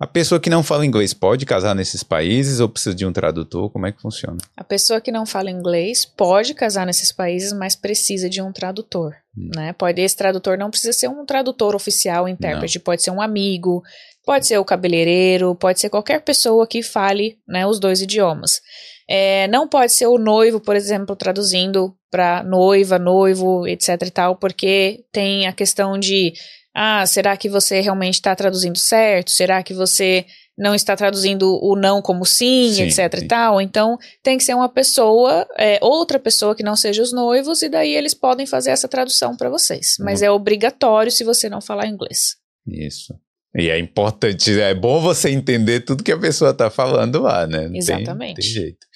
[0.00, 3.68] A pessoa que não fala inglês pode casar nesses países ou precisa de um tradutor?
[3.68, 4.38] Como é que funciona?
[4.56, 9.14] A pessoa que não fala inglês pode casar nesses países, mas precisa de um tradutor,
[9.36, 9.50] hum.
[9.54, 9.74] né?
[9.74, 12.82] Pode esse tradutor não precisa ser um tradutor oficial, intérprete, não.
[12.82, 13.82] pode ser um amigo,
[14.24, 18.60] pode ser o cabeleireiro, pode ser qualquer pessoa que fale, né, os dois idiomas.
[19.08, 24.36] É, não pode ser o noivo, por exemplo, traduzindo para noiva, noivo, etc e tal,
[24.36, 26.32] porque tem a questão de,
[26.74, 29.30] ah, será que você realmente está traduzindo certo?
[29.30, 30.24] Será que você
[30.56, 33.24] não está traduzindo o não como sim, sim etc sim.
[33.24, 33.60] e tal?
[33.60, 37.68] Então, tem que ser uma pessoa, é, outra pessoa que não seja os noivos, e
[37.68, 39.96] daí eles podem fazer essa tradução para vocês.
[39.98, 40.26] Mas uhum.
[40.26, 42.36] é obrigatório se você não falar inglês.
[42.66, 43.14] Isso.
[43.54, 47.68] E é importante, é bom você entender tudo que a pessoa está falando lá, né?
[47.68, 48.36] Não Exatamente.
[48.36, 48.86] Tem, tem jeito.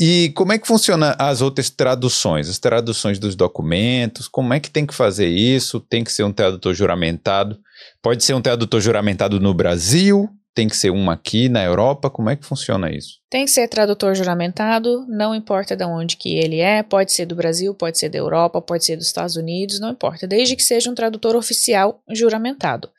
[0.00, 4.26] E como é que funciona as outras traduções, as traduções dos documentos?
[4.26, 5.78] Como é que tem que fazer isso?
[5.80, 7.58] Tem que ser um tradutor juramentado?
[8.02, 10.28] Pode ser um tradutor juramentado no Brasil?
[10.54, 12.10] Tem que ser um aqui na Europa?
[12.10, 13.20] Como é que funciona isso?
[13.30, 17.34] Tem que ser tradutor juramentado, não importa de onde que ele é, pode ser do
[17.34, 20.90] Brasil, pode ser da Europa, pode ser dos Estados Unidos, não importa, desde que seja
[20.90, 22.90] um tradutor oficial juramentado.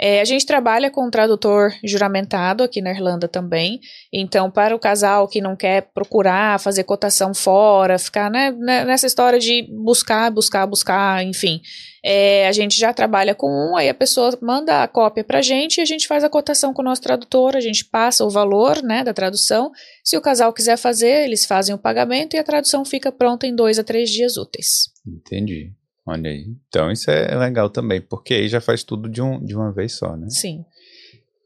[0.00, 3.80] É, a gente trabalha com um tradutor juramentado aqui na Irlanda também.
[4.12, 9.06] Então, para o casal que não quer procurar, fazer cotação fora, ficar né, né nessa
[9.06, 11.60] história de buscar, buscar, buscar, enfim.
[12.04, 15.42] É, a gente já trabalha com um, aí a pessoa manda a cópia para a
[15.42, 18.30] gente e a gente faz a cotação com o nosso tradutor, a gente passa o
[18.30, 19.72] valor né, da tradução.
[20.04, 23.54] Se o casal quiser fazer, eles fazem o pagamento e a tradução fica pronta em
[23.54, 24.90] dois a três dias úteis.
[25.04, 25.72] Entendi.
[26.08, 26.46] Olha aí.
[26.68, 29.92] Então isso é legal também, porque aí já faz tudo de, um, de uma vez
[29.92, 30.30] só, né?
[30.30, 30.64] Sim.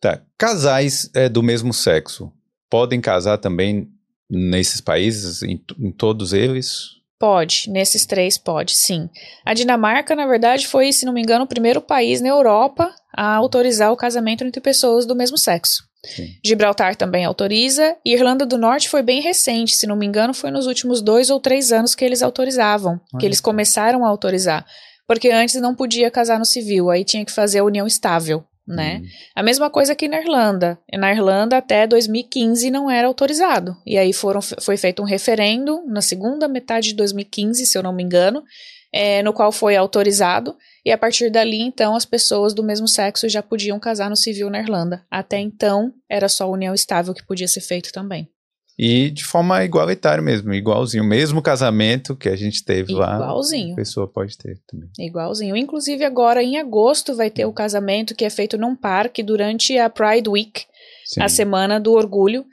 [0.00, 0.22] Tá.
[0.38, 2.32] Casais é, do mesmo sexo
[2.70, 3.90] podem casar também
[4.30, 7.02] nesses países, em, em todos eles?
[7.18, 9.10] Pode, nesses três pode, sim.
[9.44, 13.34] A Dinamarca, na verdade, foi, se não me engano, o primeiro país na Europa a
[13.34, 15.84] autorizar o casamento entre pessoas do mesmo sexo.
[16.04, 16.34] Sim.
[16.44, 17.96] Gibraltar também autoriza.
[18.04, 21.30] E Irlanda do Norte foi bem recente, se não me engano, foi nos últimos dois
[21.30, 24.66] ou três anos que eles autorizavam, Olha que eles começaram a autorizar.
[25.06, 29.00] Porque antes não podia casar no civil, aí tinha que fazer a união estável, né?
[29.02, 29.06] Hum.
[29.36, 30.78] A mesma coisa aqui na Irlanda.
[30.92, 33.76] Na Irlanda, até 2015 não era autorizado.
[33.86, 37.92] E aí foram, foi feito um referendo na segunda metade de 2015, se eu não
[37.92, 38.42] me engano,
[38.92, 43.28] é, no qual foi autorizado, e a partir dali, então, as pessoas do mesmo sexo
[43.28, 45.04] já podiam casar no civil na Irlanda.
[45.10, 48.28] Até então, era só união estável que podia ser feito também.
[48.78, 51.04] E de forma igualitária mesmo, igualzinho.
[51.04, 53.18] Mesmo casamento que a gente teve igualzinho.
[53.18, 53.24] lá.
[53.24, 53.72] Igualzinho.
[53.74, 54.88] A pessoa pode ter também.
[54.98, 55.56] Igualzinho.
[55.56, 59.90] Inclusive, agora em agosto vai ter o casamento que é feito num parque durante a
[59.90, 60.64] Pride Week,
[61.04, 61.22] Sim.
[61.22, 62.44] a semana do orgulho.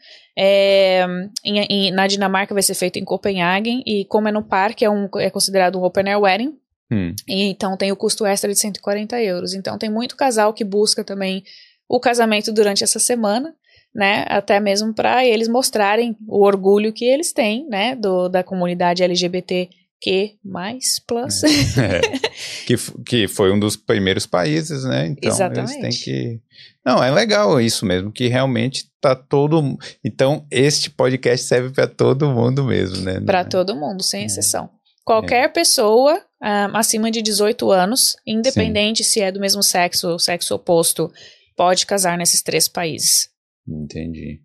[0.42, 1.06] É,
[1.44, 4.90] em, em, na Dinamarca vai ser feito em Copenhagen, e como é no parque, é,
[4.90, 6.58] um, é considerado um open air wedding.
[6.90, 7.14] Hum.
[7.28, 9.54] E, então tem o custo extra de 140 euros.
[9.54, 11.44] Então tem muito casal que busca também
[11.90, 13.54] o casamento durante essa semana,
[13.94, 14.24] né?
[14.30, 17.94] Até mesmo para eles mostrarem o orgulho que eles têm, né?
[17.96, 19.70] Do, da comunidade LGBT
[20.02, 21.44] que mais plus.
[21.44, 22.02] É,
[22.66, 25.08] que, que foi um dos primeiros países, né?
[25.08, 25.74] Então Exatamente.
[25.74, 26.42] eles têm que.
[26.86, 29.78] Não, é legal isso mesmo, que realmente tá todo.
[30.04, 33.20] Então, este podcast serve para todo mundo mesmo, né?
[33.20, 34.70] Para todo mundo, sem exceção.
[35.04, 39.10] Qualquer pessoa um, acima de 18 anos, independente Sim.
[39.10, 41.12] se é do mesmo sexo ou sexo oposto,
[41.56, 43.30] pode casar nesses três países.
[43.68, 44.42] Entendi.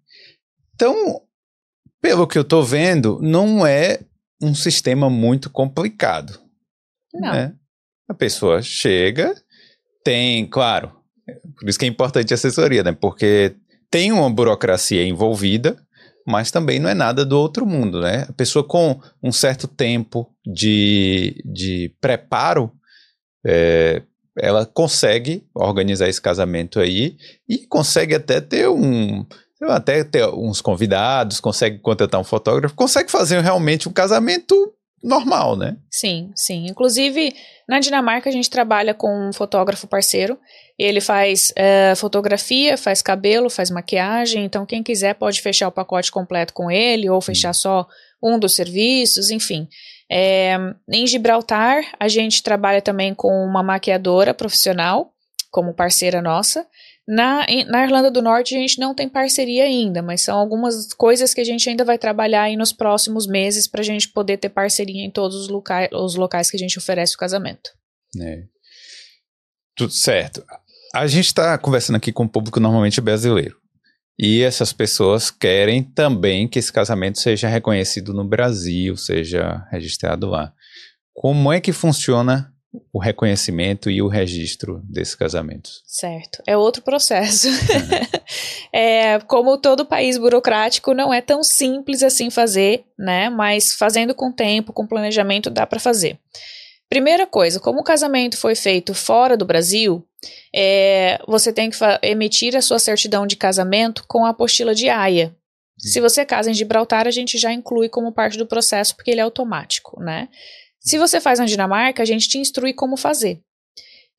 [0.75, 1.23] Então,
[2.01, 4.01] pelo que eu tô vendo, não é
[4.42, 6.40] um sistema muito complicado.
[7.12, 7.33] Não.
[7.33, 7.55] Né?
[8.09, 9.35] A pessoa chega,
[10.05, 10.92] tem, claro,
[11.59, 12.92] por isso que é importante a assessoria, né?
[12.92, 13.55] Porque
[13.90, 15.77] tem uma burocracia envolvida,
[16.27, 18.27] mas também não é nada do outro mundo, né?
[18.29, 22.73] A pessoa com um certo tempo de, de preparo,
[23.47, 24.03] é,
[24.37, 27.16] ela consegue organizar esse casamento aí
[27.49, 29.25] e consegue até ter um.
[29.70, 34.72] Até ter uns convidados, consegue contratar um fotógrafo, consegue fazer realmente um casamento
[35.03, 35.77] normal, né?
[35.90, 36.66] Sim, sim.
[36.66, 37.35] Inclusive,
[37.68, 40.38] na Dinamarca a gente trabalha com um fotógrafo parceiro.
[40.79, 44.44] Ele faz uh, fotografia, faz cabelo, faz maquiagem.
[44.44, 47.87] Então, quem quiser pode fechar o pacote completo com ele ou fechar só
[48.22, 49.68] um dos serviços, enfim.
[50.11, 50.57] É,
[50.90, 55.12] em Gibraltar, a gente trabalha também com uma maquiadora profissional,
[55.50, 56.66] como parceira nossa.
[57.07, 61.35] Na, na Irlanda do Norte, a gente não tem parceria ainda, mas são algumas coisas
[61.35, 64.49] que a gente ainda vai trabalhar aí nos próximos meses para a gente poder ter
[64.49, 67.71] parceria em todos os, loca os locais que a gente oferece o casamento.
[68.19, 68.45] É.
[69.77, 70.43] Tudo certo.
[70.95, 73.57] A gente está conversando aqui com o público normalmente brasileiro.
[74.19, 80.53] E essas pessoas querem também que esse casamento seja reconhecido no Brasil, seja registrado lá.
[81.12, 82.54] Como é que funciona
[82.93, 85.83] o reconhecimento e o registro desses casamentos?
[85.87, 87.49] Certo, é outro processo.
[87.49, 87.55] Uhum.
[88.73, 93.29] é, como todo país burocrático, não é tão simples assim fazer, né?
[93.31, 96.19] Mas fazendo com tempo, com planejamento, dá para fazer.
[96.89, 100.07] Primeira coisa, como o casamento foi feito fora do Brasil,
[100.55, 105.35] é, você tem que emitir a sua certidão de casamento com a apostila de AIA.
[105.79, 109.21] Se você casa em Gibraltar, a gente já inclui como parte do processo, porque ele
[109.21, 110.29] é automático, né?
[110.85, 113.40] Se você faz na Dinamarca, a gente te instrui como fazer.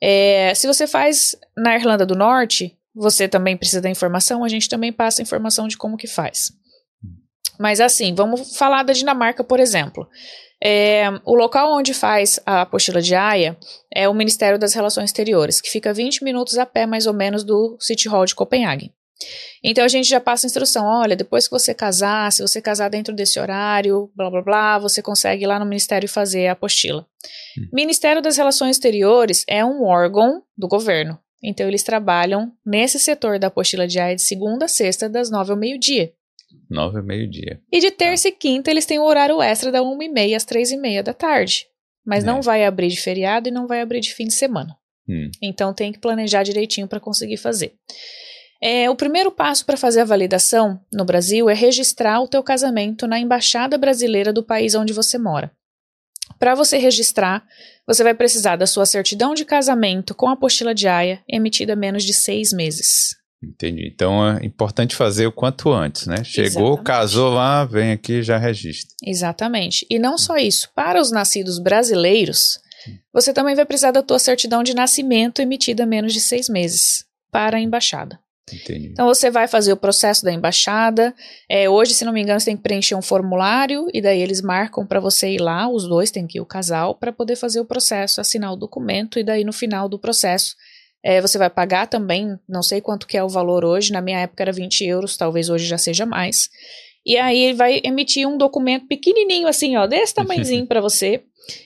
[0.01, 4.67] É, se você faz na Irlanda do Norte, você também precisa da informação, a gente
[4.67, 6.51] também passa a informação de como que faz.
[7.59, 10.07] Mas assim, vamos falar da Dinamarca, por exemplo.
[10.63, 13.57] É, o local onde faz a apostila de AIA
[13.93, 17.43] é o Ministério das Relações Exteriores, que fica 20 minutos a pé, mais ou menos,
[17.43, 18.91] do City Hall de Copenhague.
[19.63, 22.89] Então a gente já passa a instrução: olha, depois que você casar, se você casar
[22.89, 27.05] dentro desse horário, blá blá blá, você consegue ir lá no Ministério fazer a apostila.
[27.57, 27.69] Hum.
[27.73, 31.17] Ministério das Relações Exteriores é um órgão do governo.
[31.43, 35.51] Então eles trabalham nesse setor da apostila de AIA de segunda a sexta, das nove
[35.51, 36.11] ao meio-dia.
[36.69, 37.61] Nove ao meio-dia.
[37.71, 40.43] E de terça e quinta eles têm o horário extra da uma e meia às
[40.43, 41.67] três e meia da tarde.
[42.05, 42.27] Mas é.
[42.27, 44.75] não vai abrir de feriado e não vai abrir de fim de semana.
[45.07, 45.29] Hum.
[45.41, 47.73] Então tem que planejar direitinho para conseguir fazer.
[48.61, 53.05] É, o primeiro passo para fazer a validação no Brasil é registrar o teu casamento
[53.05, 55.51] na embaixada brasileira do país onde você mora.
[56.39, 57.45] Para você registrar,
[57.85, 61.75] você vai precisar da sua certidão de casamento com a apostila de AIA emitida há
[61.75, 63.15] menos de seis meses.
[63.43, 63.87] Entendi.
[63.93, 66.23] Então é importante fazer o quanto antes, né?
[66.23, 66.83] Chegou, Exatamente.
[66.83, 68.95] casou lá, vem aqui já registra.
[69.03, 69.85] Exatamente.
[69.89, 72.59] E não só isso, para os nascidos brasileiros,
[73.13, 77.05] você também vai precisar da tua certidão de nascimento emitida há menos de seis meses
[77.31, 78.19] para a embaixada.
[78.51, 78.89] Entendi.
[78.91, 81.15] Então você vai fazer o processo da embaixada.
[81.49, 84.41] É, hoje, se não me engano, você tem que preencher um formulário e daí eles
[84.41, 87.59] marcam para você ir lá, os dois tem que ir o casal para poder fazer
[87.59, 90.55] o processo, assinar o documento e daí no final do processo
[91.05, 94.21] é, você vai pagar também, não sei quanto que é o valor hoje, na minha
[94.21, 96.49] época era 20 euros, talvez hoje já seja mais.
[97.05, 101.23] E aí ele vai emitir um documento pequenininho assim, ó, desse tamanhozinho para você,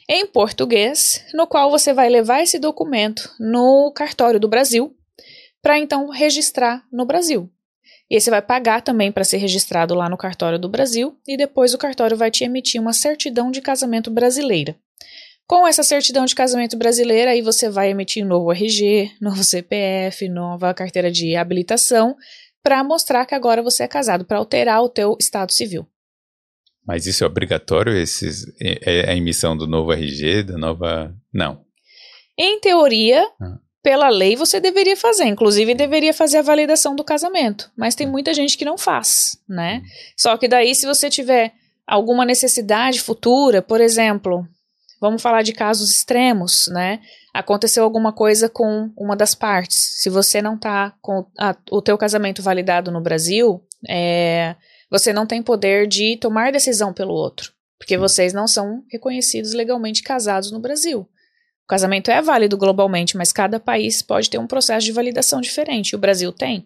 [0.09, 4.93] em português, no qual você vai levar esse documento no cartório do Brasil,
[5.61, 7.49] para então registrar no Brasil.
[8.09, 11.73] E você vai pagar também para ser registrado lá no cartório do Brasil, e depois
[11.73, 14.75] o cartório vai te emitir uma certidão de casamento brasileira.
[15.47, 20.73] Com essa certidão de casamento brasileira, aí você vai emitir novo RG, novo CPF, nova
[20.73, 22.15] carteira de habilitação,
[22.63, 25.87] para mostrar que agora você é casado, para alterar o teu estado civil.
[26.85, 31.15] Mas isso é obrigatório, esses, é, é a emissão do novo RG, da nova...
[31.31, 31.63] Não.
[32.37, 33.59] Em teoria, ah.
[33.81, 35.25] Pela lei, você deveria fazer.
[35.25, 37.71] Inclusive, deveria fazer a validação do casamento.
[37.77, 39.81] Mas tem muita gente que não faz, né?
[39.83, 39.87] Hum.
[40.17, 41.53] Só que daí, se você tiver
[41.87, 44.47] alguma necessidade futura, por exemplo,
[44.99, 46.99] Vamos falar de casos extremos, né?
[47.33, 50.01] Aconteceu alguma coisa com uma das partes.
[50.01, 54.55] Se você não está com a, o teu casamento validado no Brasil, é,
[54.91, 57.53] você não tem poder de tomar decisão pelo outro.
[57.77, 61.07] porque vocês não são reconhecidos legalmente casados no Brasil.
[61.69, 65.91] O casamento é válido globalmente, mas cada país pode ter um processo de validação diferente.
[65.91, 66.65] E o Brasil tem.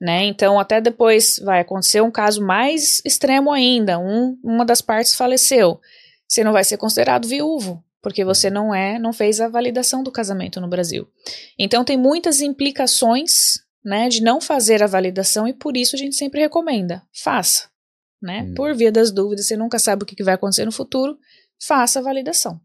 [0.00, 0.24] Né?
[0.24, 3.98] Então, até depois vai acontecer um caso mais extremo ainda.
[3.98, 5.80] Um, uma das partes faleceu.
[6.26, 10.10] Você não vai ser considerado viúvo, porque você não é, não fez a validação do
[10.10, 11.08] casamento no Brasil.
[11.56, 16.16] Então, tem muitas implicações né, de não fazer a validação e por isso a gente
[16.16, 17.68] sempre recomenda: faça
[18.20, 18.42] né?
[18.42, 18.54] Hum.
[18.54, 21.18] Por via das dúvidas, você nunca sabe o que vai acontecer no futuro,
[21.60, 22.60] faça a validação.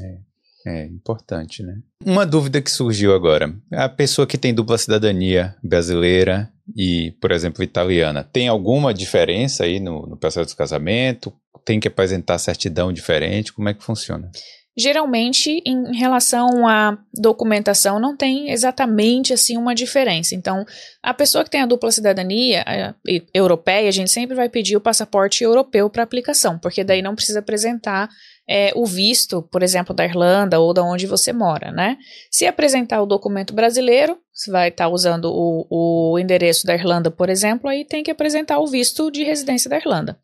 [0.00, 0.18] É,
[0.66, 1.78] é importante, né?
[2.04, 7.62] Uma dúvida que surgiu agora: a pessoa que tem dupla cidadania brasileira e, por exemplo,
[7.62, 11.32] italiana, tem alguma diferença aí no, no processo do casamento?
[11.64, 13.52] Tem que apresentar certidão diferente?
[13.52, 14.30] Como é que funciona?
[14.78, 20.34] Geralmente, em relação à documentação, não tem exatamente assim uma diferença.
[20.34, 20.64] Então,
[21.02, 22.94] a pessoa que tem a dupla cidadania a,
[23.34, 27.40] europeia, a gente sempre vai pedir o passaporte europeu para aplicação, porque daí não precisa
[27.40, 28.08] apresentar
[28.52, 31.96] é, o visto, por exemplo, da Irlanda ou da onde você mora, né?
[32.28, 37.12] Se apresentar o documento brasileiro, você vai estar tá usando o, o endereço da Irlanda,
[37.12, 40.18] por exemplo, aí tem que apresentar o visto de residência da Irlanda.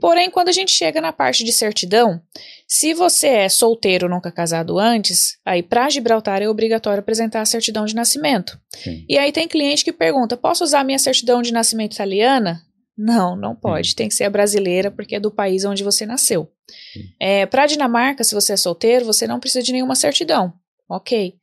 [0.00, 2.22] Porém, quando a gente chega na parte de certidão,
[2.66, 7.84] se você é solteiro nunca casado antes, aí para Gibraltar é obrigatório apresentar a certidão
[7.84, 8.58] de nascimento.
[8.82, 9.04] Sim.
[9.06, 12.62] E aí tem cliente que pergunta: posso usar minha certidão de nascimento italiana?
[12.96, 13.94] Não, não pode.
[13.94, 16.50] Tem que ser a brasileira porque é do país onde você nasceu.
[17.20, 20.52] É, para Dinamarca, se você é solteiro, você não precisa de nenhuma certidão.
[20.88, 21.34] Ok.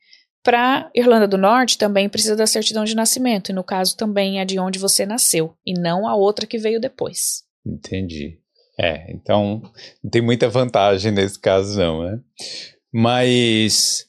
[0.42, 4.44] Para Irlanda do Norte, também precisa da certidão de nascimento, e no caso também é
[4.44, 7.42] de onde você nasceu, e não a outra que veio depois.
[7.64, 8.38] Entendi.
[8.78, 9.62] É, então
[10.04, 12.20] não tem muita vantagem nesse caso, não, né?
[12.92, 14.06] Mas.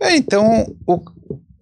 [0.00, 1.00] É, então, o,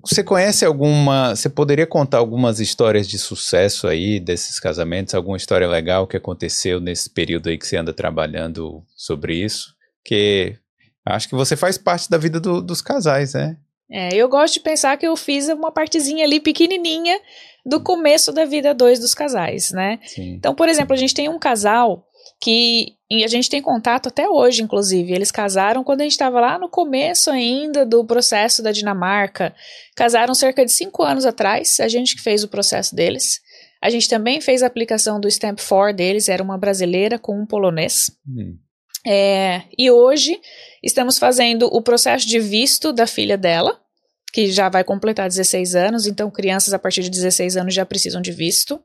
[0.07, 1.35] você conhece alguma.
[1.35, 5.15] Você poderia contar algumas histórias de sucesso aí desses casamentos?
[5.15, 9.75] Alguma história legal que aconteceu nesse período aí que você anda trabalhando sobre isso?
[10.05, 10.57] Que
[11.05, 13.57] acho que você faz parte da vida do, dos casais, né?
[13.91, 17.19] É, eu gosto de pensar que eu fiz uma partezinha ali pequenininha
[17.65, 19.99] do começo da vida dois dos casais, né?
[20.05, 20.35] Sim.
[20.35, 22.07] Então, por exemplo, a gente tem um casal
[22.41, 25.13] que a gente tem contato até hoje, inclusive.
[25.13, 29.55] Eles casaram quando a gente estava lá no começo ainda do processo da Dinamarca.
[29.95, 33.41] Casaram cerca de cinco anos atrás, a gente que fez o processo deles.
[33.83, 37.47] A gente também fez a aplicação do Stamp 4 deles, era uma brasileira com um
[37.47, 38.11] polonês.
[38.27, 38.57] Hum.
[39.07, 40.41] É, e hoje
[40.83, 43.79] estamos fazendo o processo de visto da filha dela,
[44.33, 48.23] que já vai completar 16 anos, então crianças a partir de 16 anos já precisam
[48.23, 48.81] de visto.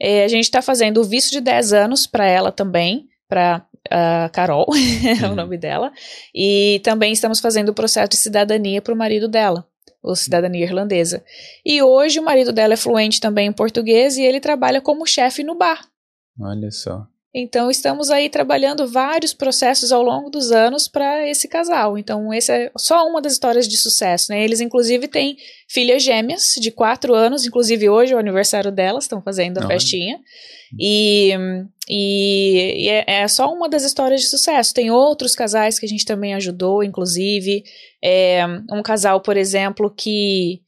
[0.00, 4.32] É, a gente está fazendo o visto de 10 anos para ela também, para uh,
[4.32, 4.66] Carol,
[5.22, 5.34] é o uhum.
[5.34, 5.92] nome dela,
[6.34, 9.66] e também estamos fazendo o processo de cidadania para o marido dela,
[10.02, 11.24] ou cidadania irlandesa.
[11.64, 15.42] E hoje o marido dela é fluente também em português e ele trabalha como chefe
[15.44, 15.86] no bar.
[16.40, 17.06] Olha só.
[17.34, 21.98] Então, estamos aí trabalhando vários processos ao longo dos anos para esse casal.
[21.98, 24.42] Então, essa é só uma das histórias de sucesso, né?
[24.42, 25.36] Eles, inclusive, têm
[25.68, 29.68] filhas gêmeas de quatro anos, inclusive hoje é o aniversário delas, estão fazendo a Não,
[29.68, 30.18] festinha.
[30.78, 31.32] E,
[31.88, 34.72] e, e é, é, só uma das histórias de sucesso.
[34.72, 37.62] Tem outros casais que a gente também ajudou, inclusive.
[38.02, 40.62] É, um casal, por exemplo, que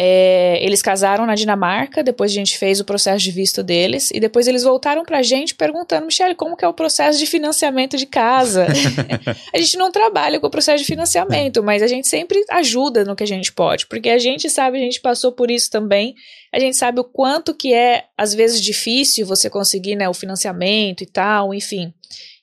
[0.00, 4.20] é, eles casaram na Dinamarca, depois a gente fez o processo de visto deles, e
[4.20, 8.06] depois eles voltaram pra gente perguntando, Michelle, como que é o processo de financiamento de
[8.06, 8.68] casa?
[9.52, 13.16] a gente não trabalha com o processo de financiamento, mas a gente sempre ajuda no
[13.16, 16.14] que a gente pode, porque a gente sabe, a gente passou por isso também,
[16.54, 21.02] a gente sabe o quanto que é, às vezes, difícil você conseguir né, o financiamento
[21.02, 21.92] e tal, enfim.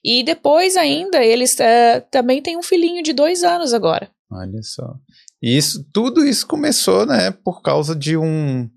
[0.04, 4.10] E depois ainda, eles uh, também têm um filhinho de dois anos agora.
[4.30, 4.94] Olha só.
[5.42, 8.68] E isso, tudo isso começou, né, por causa de um.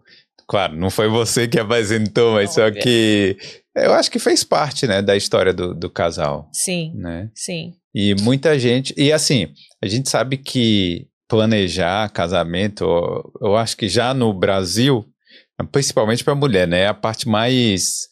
[0.48, 3.38] Claro, não foi você que apresentou, mas não, só que
[3.76, 6.50] eu acho que fez parte, né, da história do, do casal.
[6.52, 6.94] Sim.
[6.96, 7.30] Né?
[7.36, 7.74] Sim.
[7.94, 8.94] E muita gente.
[8.98, 12.84] E assim, a gente sabe que planejar casamento,
[13.42, 15.06] eu acho que já no Brasil,
[15.72, 18.08] principalmente para mulher, né, é a parte mais.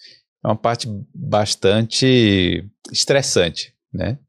[0.45, 4.19] É uma parte bastante estressante, né?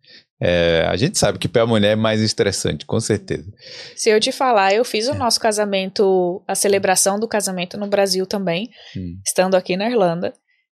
[0.41, 3.53] É, a gente sabe que para a mulher é mais estressante, com certeza.
[3.97, 5.15] Se eu te falar, eu fiz o é.
[5.15, 9.19] nosso casamento, a celebração do casamento no Brasil também, hum.
[9.27, 10.33] estando aqui na Irlanda.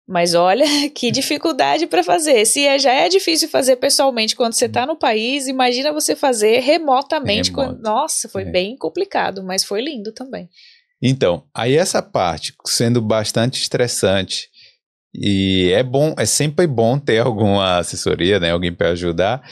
[0.06, 2.44] Mas olha que dificuldade para fazer.
[2.44, 6.58] Se é, já é difícil fazer pessoalmente quando você está no país, imagina você fazer
[6.58, 7.52] remotamente.
[7.52, 7.80] Quando...
[7.80, 8.50] Nossa, foi é.
[8.50, 10.48] bem complicado, mas foi lindo também.
[11.00, 14.48] Então, aí essa parte, sendo bastante estressante,
[15.14, 18.50] e é bom, é sempre bom ter alguma assessoria, né?
[18.50, 19.42] Alguém para ajudar.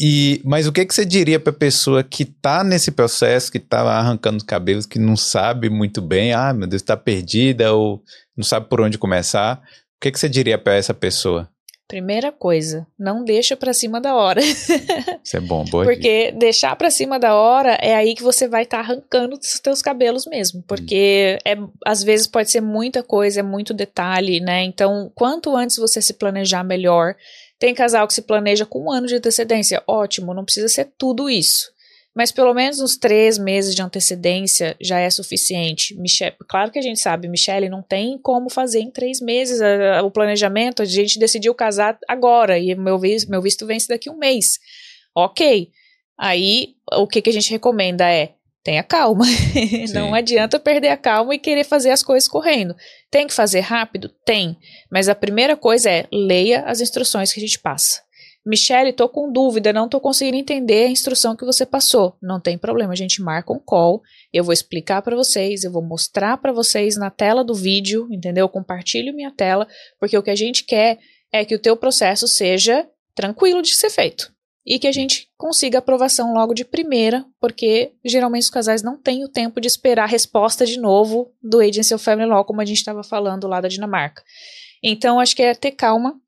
[0.00, 3.58] E, mas o que, que você diria para a pessoa que está nesse processo, que
[3.58, 8.00] está arrancando os cabelos, que não sabe muito bem, ah, meu Deus, está perdida ou
[8.36, 9.56] não sabe por onde começar?
[9.56, 11.50] O que, que você diria para essa pessoa?
[11.88, 14.42] Primeira coisa, não deixa para cima da hora.
[15.24, 16.38] Isso é bom, boa Porque dica.
[16.38, 19.80] deixar para cima da hora é aí que você vai estar tá arrancando os teus
[19.80, 21.50] cabelos mesmo, porque hum.
[21.50, 24.62] é às vezes pode ser muita coisa, é muito detalhe, né?
[24.64, 27.16] Então, quanto antes você se planejar melhor.
[27.58, 31.28] Tem casal que se planeja com um ano de antecedência, ótimo, não precisa ser tudo
[31.28, 31.72] isso.
[32.18, 35.96] Mas pelo menos uns três meses de antecedência já é suficiente.
[35.96, 40.00] Michelle, claro que a gente sabe, Michelle, não tem como fazer em três meses a,
[40.00, 40.82] a, o planejamento.
[40.82, 44.58] A gente decidiu casar agora e meu visto, meu visto vence daqui um mês.
[45.14, 45.70] Ok.
[46.18, 48.32] Aí o que, que a gente recomenda é
[48.64, 49.24] tenha calma.
[49.94, 52.74] não adianta perder a calma e querer fazer as coisas correndo.
[53.12, 54.08] Tem que fazer rápido?
[54.24, 54.58] Tem.
[54.90, 58.02] Mas a primeira coisa é leia as instruções que a gente passa.
[58.46, 62.16] Michelle, tô com dúvida, não tô conseguindo entender a instrução que você passou.
[62.22, 65.82] Não tem problema, a gente marca um call, eu vou explicar para vocês, eu vou
[65.82, 68.44] mostrar para vocês na tela do vídeo, entendeu?
[68.44, 69.66] Eu compartilho minha tela,
[70.00, 70.98] porque o que a gente quer
[71.32, 74.32] é que o teu processo seja tranquilo de ser feito
[74.68, 79.24] e que a gente consiga aprovação logo de primeira, porque geralmente os casais não têm
[79.24, 82.66] o tempo de esperar a resposta de novo do Agency of Family Law, como a
[82.66, 84.22] gente estava falando lá da Dinamarca.
[84.82, 86.20] Então, acho que é ter calma,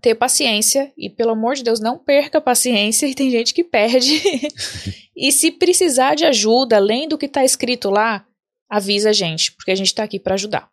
[0.00, 3.64] ter paciência e, pelo amor de Deus, não perca a paciência e tem gente que
[3.64, 4.20] perde.
[5.16, 8.24] e se precisar de ajuda, além do que está escrito lá,
[8.68, 10.68] avisa a gente, porque a gente está aqui para ajudar.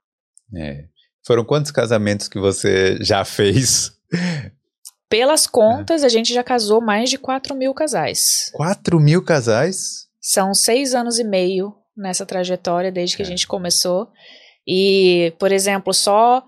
[0.55, 0.85] É.
[1.25, 3.91] Foram quantos casamentos que você já fez?
[5.09, 6.05] Pelas contas, é.
[6.05, 8.51] a gente já casou mais de 4 mil casais.
[8.53, 10.07] 4 mil casais?
[10.21, 13.25] São seis anos e meio nessa trajetória desde que é.
[13.25, 14.09] a gente começou.
[14.65, 16.43] E, por exemplo, só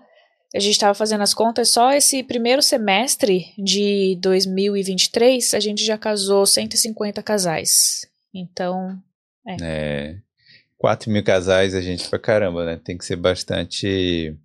[0.54, 5.96] a gente estava fazendo as contas, só esse primeiro semestre de 2023, a gente já
[5.96, 8.06] casou 150 casais.
[8.34, 8.98] Então,
[9.46, 9.56] é.
[9.60, 10.16] é
[10.76, 12.80] 4 mil casais, a gente pra caramba, né?
[12.82, 14.36] Tem que ser bastante.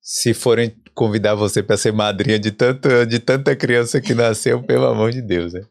[0.00, 4.86] Se forem convidar você para ser madrinha de, tanto, de tanta criança que nasceu, pelo
[4.86, 5.64] amor de Deus, né?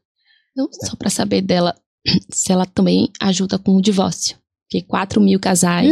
[0.55, 1.75] Não, só para saber dela,
[2.31, 4.37] se ela também ajuda com o divórcio.
[4.69, 5.89] Porque 4 mil casais.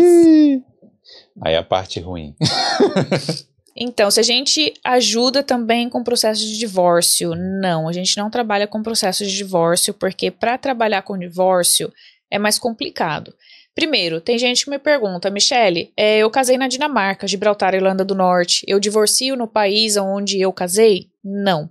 [1.41, 2.33] Aí a parte ruim.
[3.75, 8.67] Então, se a gente ajuda também com processo de divórcio, não, a gente não trabalha
[8.67, 11.91] com processo de divórcio, porque para trabalhar com divórcio
[12.29, 13.33] é mais complicado.
[13.75, 18.13] Primeiro, tem gente que me pergunta, Michele, é, eu casei na Dinamarca, Gibraltar, Irlanda do
[18.13, 21.09] Norte, eu divorcio no país onde eu casei?
[21.23, 21.67] Não.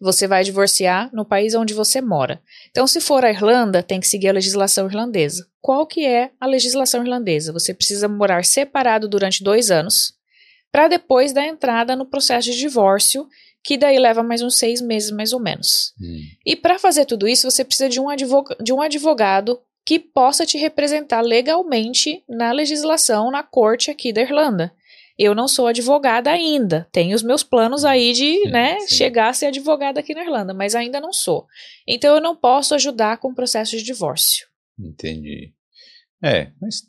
[0.00, 2.40] Você vai divorciar no país onde você mora.
[2.70, 5.46] Então, se for a Irlanda, tem que seguir a legislação irlandesa.
[5.60, 7.52] Qual que é a legislação irlandesa?
[7.52, 10.14] Você precisa morar separado durante dois anos
[10.72, 13.28] para depois dar entrada no processo de divórcio,
[13.62, 15.92] que daí leva mais uns seis meses, mais ou menos.
[16.00, 16.20] Hum.
[16.44, 20.46] E para fazer tudo isso, você precisa de um, advogado, de um advogado que possa
[20.46, 24.72] te representar legalmente na legislação, na corte aqui da Irlanda.
[25.18, 28.96] Eu não sou advogada ainda, tenho os meus planos aí de sim, né, sim.
[28.96, 31.46] chegar a ser advogada aqui na Irlanda, mas ainda não sou.
[31.86, 34.46] Então eu não posso ajudar com o processo de divórcio.
[34.78, 35.52] Entendi.
[36.24, 36.82] É, mas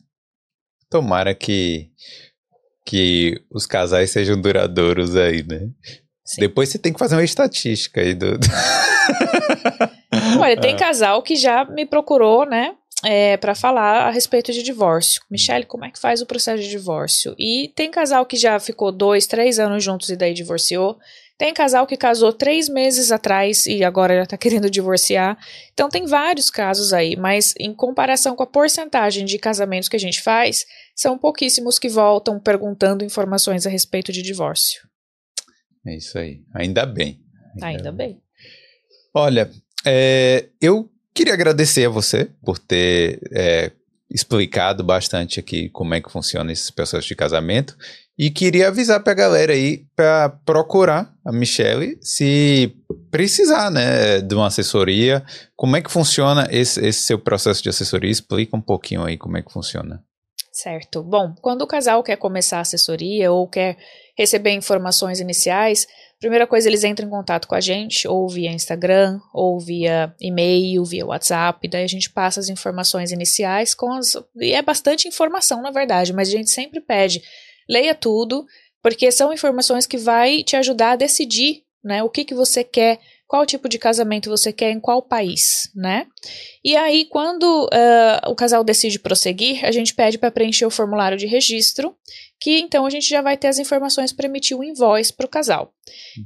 [0.90, 1.92] tomara que
[2.86, 5.70] que os casais sejam duradouros aí, né?
[6.26, 6.42] Sim.
[6.42, 8.40] Depois você tem que fazer uma estatística aí do.
[10.40, 12.76] Olha, tem casal que já me procurou, né?
[13.06, 15.22] É, para falar a respeito de divórcio.
[15.30, 17.36] Michelle, como é que faz o processo de divórcio?
[17.38, 20.98] E tem casal que já ficou dois, três anos juntos e daí divorciou.
[21.44, 25.38] Tem casal que casou três meses atrás e agora já tá querendo divorciar.
[25.74, 30.00] Então tem vários casos aí, mas em comparação com a porcentagem de casamentos que a
[30.00, 30.66] gente faz,
[30.96, 34.88] são pouquíssimos que voltam perguntando informações a respeito de divórcio.
[35.86, 36.46] É isso aí.
[36.56, 37.20] Ainda bem.
[37.56, 38.22] Ainda, Ainda bem.
[39.14, 39.52] Olha,
[39.86, 43.70] é, eu queria agradecer a você por ter é,
[44.10, 47.76] explicado bastante aqui como é que funciona esse processo de casamento
[48.18, 52.76] e queria avisar para a galera aí para procurar a Michelle se
[53.10, 55.24] precisar, né, de uma assessoria.
[55.56, 58.12] Como é que funciona esse, esse seu processo de assessoria?
[58.12, 60.04] Explica um pouquinho aí como é que funciona.
[60.52, 61.02] Certo.
[61.02, 63.76] Bom, quando o casal quer começar a assessoria ou quer
[64.16, 65.88] receber informações iniciais,
[66.20, 70.86] primeira coisa eles entram em contato com a gente, ou via Instagram, ou via e-mail,
[70.86, 74.14] via WhatsApp, daí a gente passa as informações iniciais com as.
[74.36, 77.22] E é bastante informação, na verdade, mas a gente sempre pede,
[77.70, 78.46] leia tudo,
[78.82, 83.00] porque são informações que vai te ajudar a decidir né, o que, que você quer
[83.34, 86.06] qual tipo de casamento você quer em qual país, né?
[86.64, 91.18] E aí, quando uh, o casal decide prosseguir, a gente pede para preencher o formulário
[91.18, 91.98] de registro,
[92.40, 95.30] que então a gente já vai ter as informações para emitir o invoice para o
[95.30, 95.74] casal.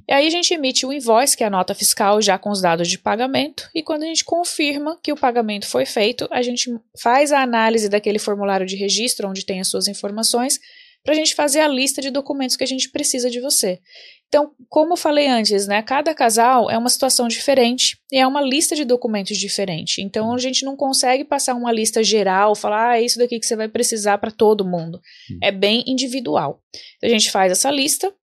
[0.06, 2.60] E aí a gente emite o invoice, que é a nota fiscal, já com os
[2.60, 6.70] dados de pagamento, e quando a gente confirma que o pagamento foi feito, a gente
[7.02, 10.60] faz a análise daquele formulário de registro, onde tem as suas informações,
[11.04, 13.80] para a gente fazer a lista de documentos que a gente precisa de você.
[14.28, 18.42] Então, como eu falei antes, né, cada casal é uma situação diferente e é uma
[18.42, 20.02] lista de documentos diferente.
[20.02, 23.46] Então, a gente não consegue passar uma lista geral, falar, ah, é isso daqui que
[23.46, 25.00] você vai precisar para todo mundo.
[25.32, 25.40] Hum.
[25.42, 26.62] É bem individual.
[26.98, 28.14] Então, a gente faz essa lista,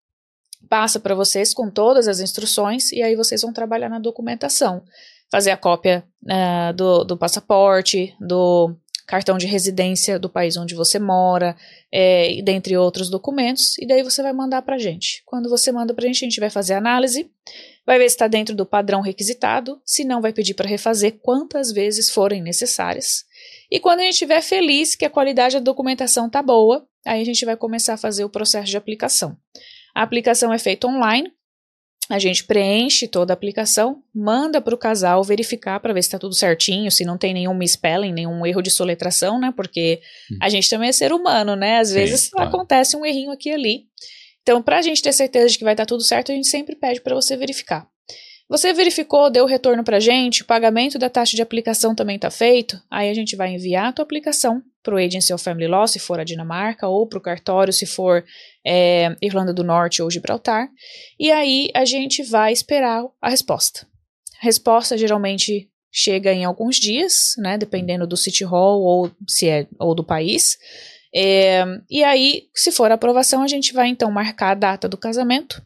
[0.69, 4.83] passa para vocês com todas as instruções e aí vocês vão trabalhar na documentação.
[5.31, 8.77] Fazer a cópia uh, do, do passaporte, do
[9.07, 11.57] cartão de residência do país onde você mora,
[11.93, 15.23] é, dentre outros documentos, e daí você vai mandar para a gente.
[15.27, 17.31] Quando você manda para a gente, a gente vai fazer a análise,
[17.87, 21.71] vai ver se está dentro do padrão requisitado, se não, vai pedir para refazer quantas
[21.73, 23.25] vezes forem necessárias.
[23.71, 27.25] E quando a gente estiver feliz que a qualidade da documentação está boa, aí a
[27.25, 29.37] gente vai começar a fazer o processo de aplicação.
[29.95, 31.33] A aplicação é feita online,
[32.11, 36.19] a gente preenche toda a aplicação, manda para o casal verificar para ver se está
[36.19, 39.53] tudo certinho, se não tem nenhum misspelling, nenhum erro de soletração, né?
[39.57, 40.01] Porque
[40.31, 40.37] hum.
[40.41, 41.79] a gente também é ser humano, né?
[41.79, 42.49] Às Sim, vezes claro.
[42.49, 43.87] acontece um errinho aqui e ali.
[44.43, 46.49] Então, para a gente ter certeza de que vai estar tá tudo certo, a gente
[46.49, 47.89] sempre pede para você verificar.
[48.49, 52.31] Você verificou, deu retorno para a gente, o pagamento da taxa de aplicação também está
[52.31, 55.89] feito, aí a gente vai enviar a tua aplicação para o Agency of Family Law,
[55.89, 58.23] se for a Dinamarca, ou para o cartório, se for
[58.65, 60.69] é, Irlanda do Norte ou Gibraltar,
[61.19, 63.87] e aí a gente vai esperar a resposta.
[64.43, 69.67] A resposta geralmente chega em alguns dias, né, dependendo do City Hall ou se é
[69.79, 70.59] ou do país.
[71.15, 75.63] É, e aí, se for aprovação, a gente vai então marcar a data do casamento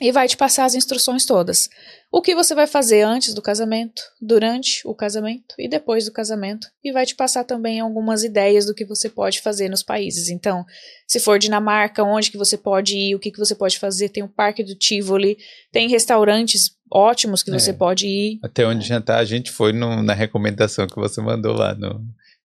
[0.00, 1.68] e vai te passar as instruções todas.
[2.10, 6.68] O que você vai fazer antes do casamento, durante o casamento e depois do casamento,
[6.82, 10.28] e vai te passar também algumas ideias do que você pode fazer nos países.
[10.28, 10.64] Então,
[11.06, 14.22] se for Dinamarca, onde que você pode ir, o que que você pode fazer, tem
[14.22, 15.38] o Parque do Tivoli,
[15.70, 18.38] tem restaurantes ótimos que é, você pode ir.
[18.42, 22.04] Até onde jantar a gente foi no, na recomendação que você mandou lá no,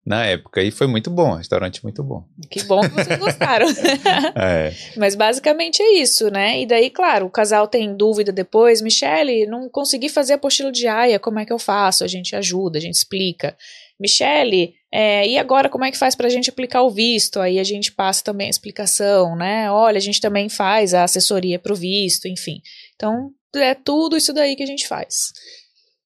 [0.06, 0.62] na época.
[0.62, 2.24] E foi muito bom, restaurante muito bom.
[2.50, 3.66] Que bom que vocês gostaram.
[4.38, 4.72] é.
[4.96, 6.62] Mas basicamente é isso, né?
[6.62, 10.88] E daí, claro, o casal tem dúvida depois, Michele, não consegui fazer a apostila de
[10.88, 12.04] AIA, como é que eu faço?
[12.04, 13.58] A gente ajuda, a gente explica.
[14.00, 17.40] Michele, é, e agora como é que faz para a gente aplicar o visto?
[17.40, 19.72] Aí a gente passa também a explicação, né?
[19.72, 22.62] Olha, a gente também faz a assessoria para o visto, enfim.
[22.96, 25.32] Então, é tudo isso daí que a gente faz.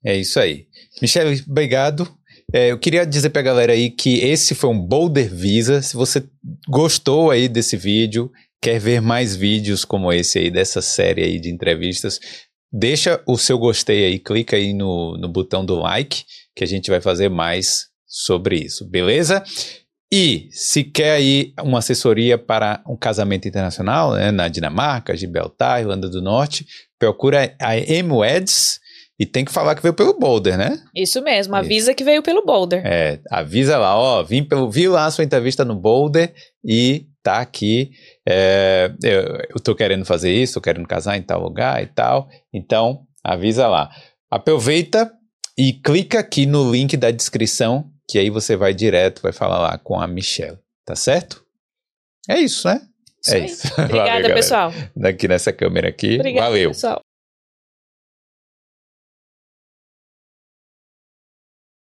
[0.06, 0.68] É isso aí.
[1.02, 2.18] Michele, obrigado.
[2.52, 5.82] É, eu queria dizer pra galera aí que esse foi um Boulder Visa.
[5.82, 6.24] Se você
[6.68, 8.32] gostou aí desse vídeo,
[8.62, 12.20] quer ver mais vídeos como esse aí, dessa série aí de entrevistas,
[12.72, 16.24] deixa o seu gostei aí, clica aí no, no botão do like,
[16.56, 19.43] que a gente vai fazer mais sobre isso, beleza?
[20.12, 26.10] E se quer aí uma assessoria para um casamento internacional, né, na Dinamarca, Gibraltar, Irlanda
[26.10, 26.66] do Norte,
[26.97, 28.80] procura a MWEDS,
[29.20, 30.82] e tem que falar que veio pelo Boulder, né?
[30.95, 31.97] Isso mesmo, avisa Isso.
[31.97, 32.82] que veio pelo Boulder.
[32.86, 37.39] É, avisa lá, ó, vim pelo, vi lá a sua entrevista no Boulder e tá
[37.39, 37.91] aqui.
[38.28, 42.30] É, eu, eu tô querendo fazer isso, tô querendo casar em tal lugar e tal.
[42.53, 43.89] Então, avisa lá.
[44.32, 45.11] Aproveita
[45.57, 49.78] e clica aqui no link da descrição, que aí você vai direto, vai falar lá
[49.78, 51.43] com a Michelle, tá certo?
[52.30, 52.80] É isso, né?
[53.28, 53.67] É isso.
[53.78, 54.74] Obrigada, Valeu, pessoal.
[54.95, 56.15] Daqui nessa câmera aqui.
[56.15, 56.70] Obrigada, Valeu.
[56.70, 57.01] Pessoal.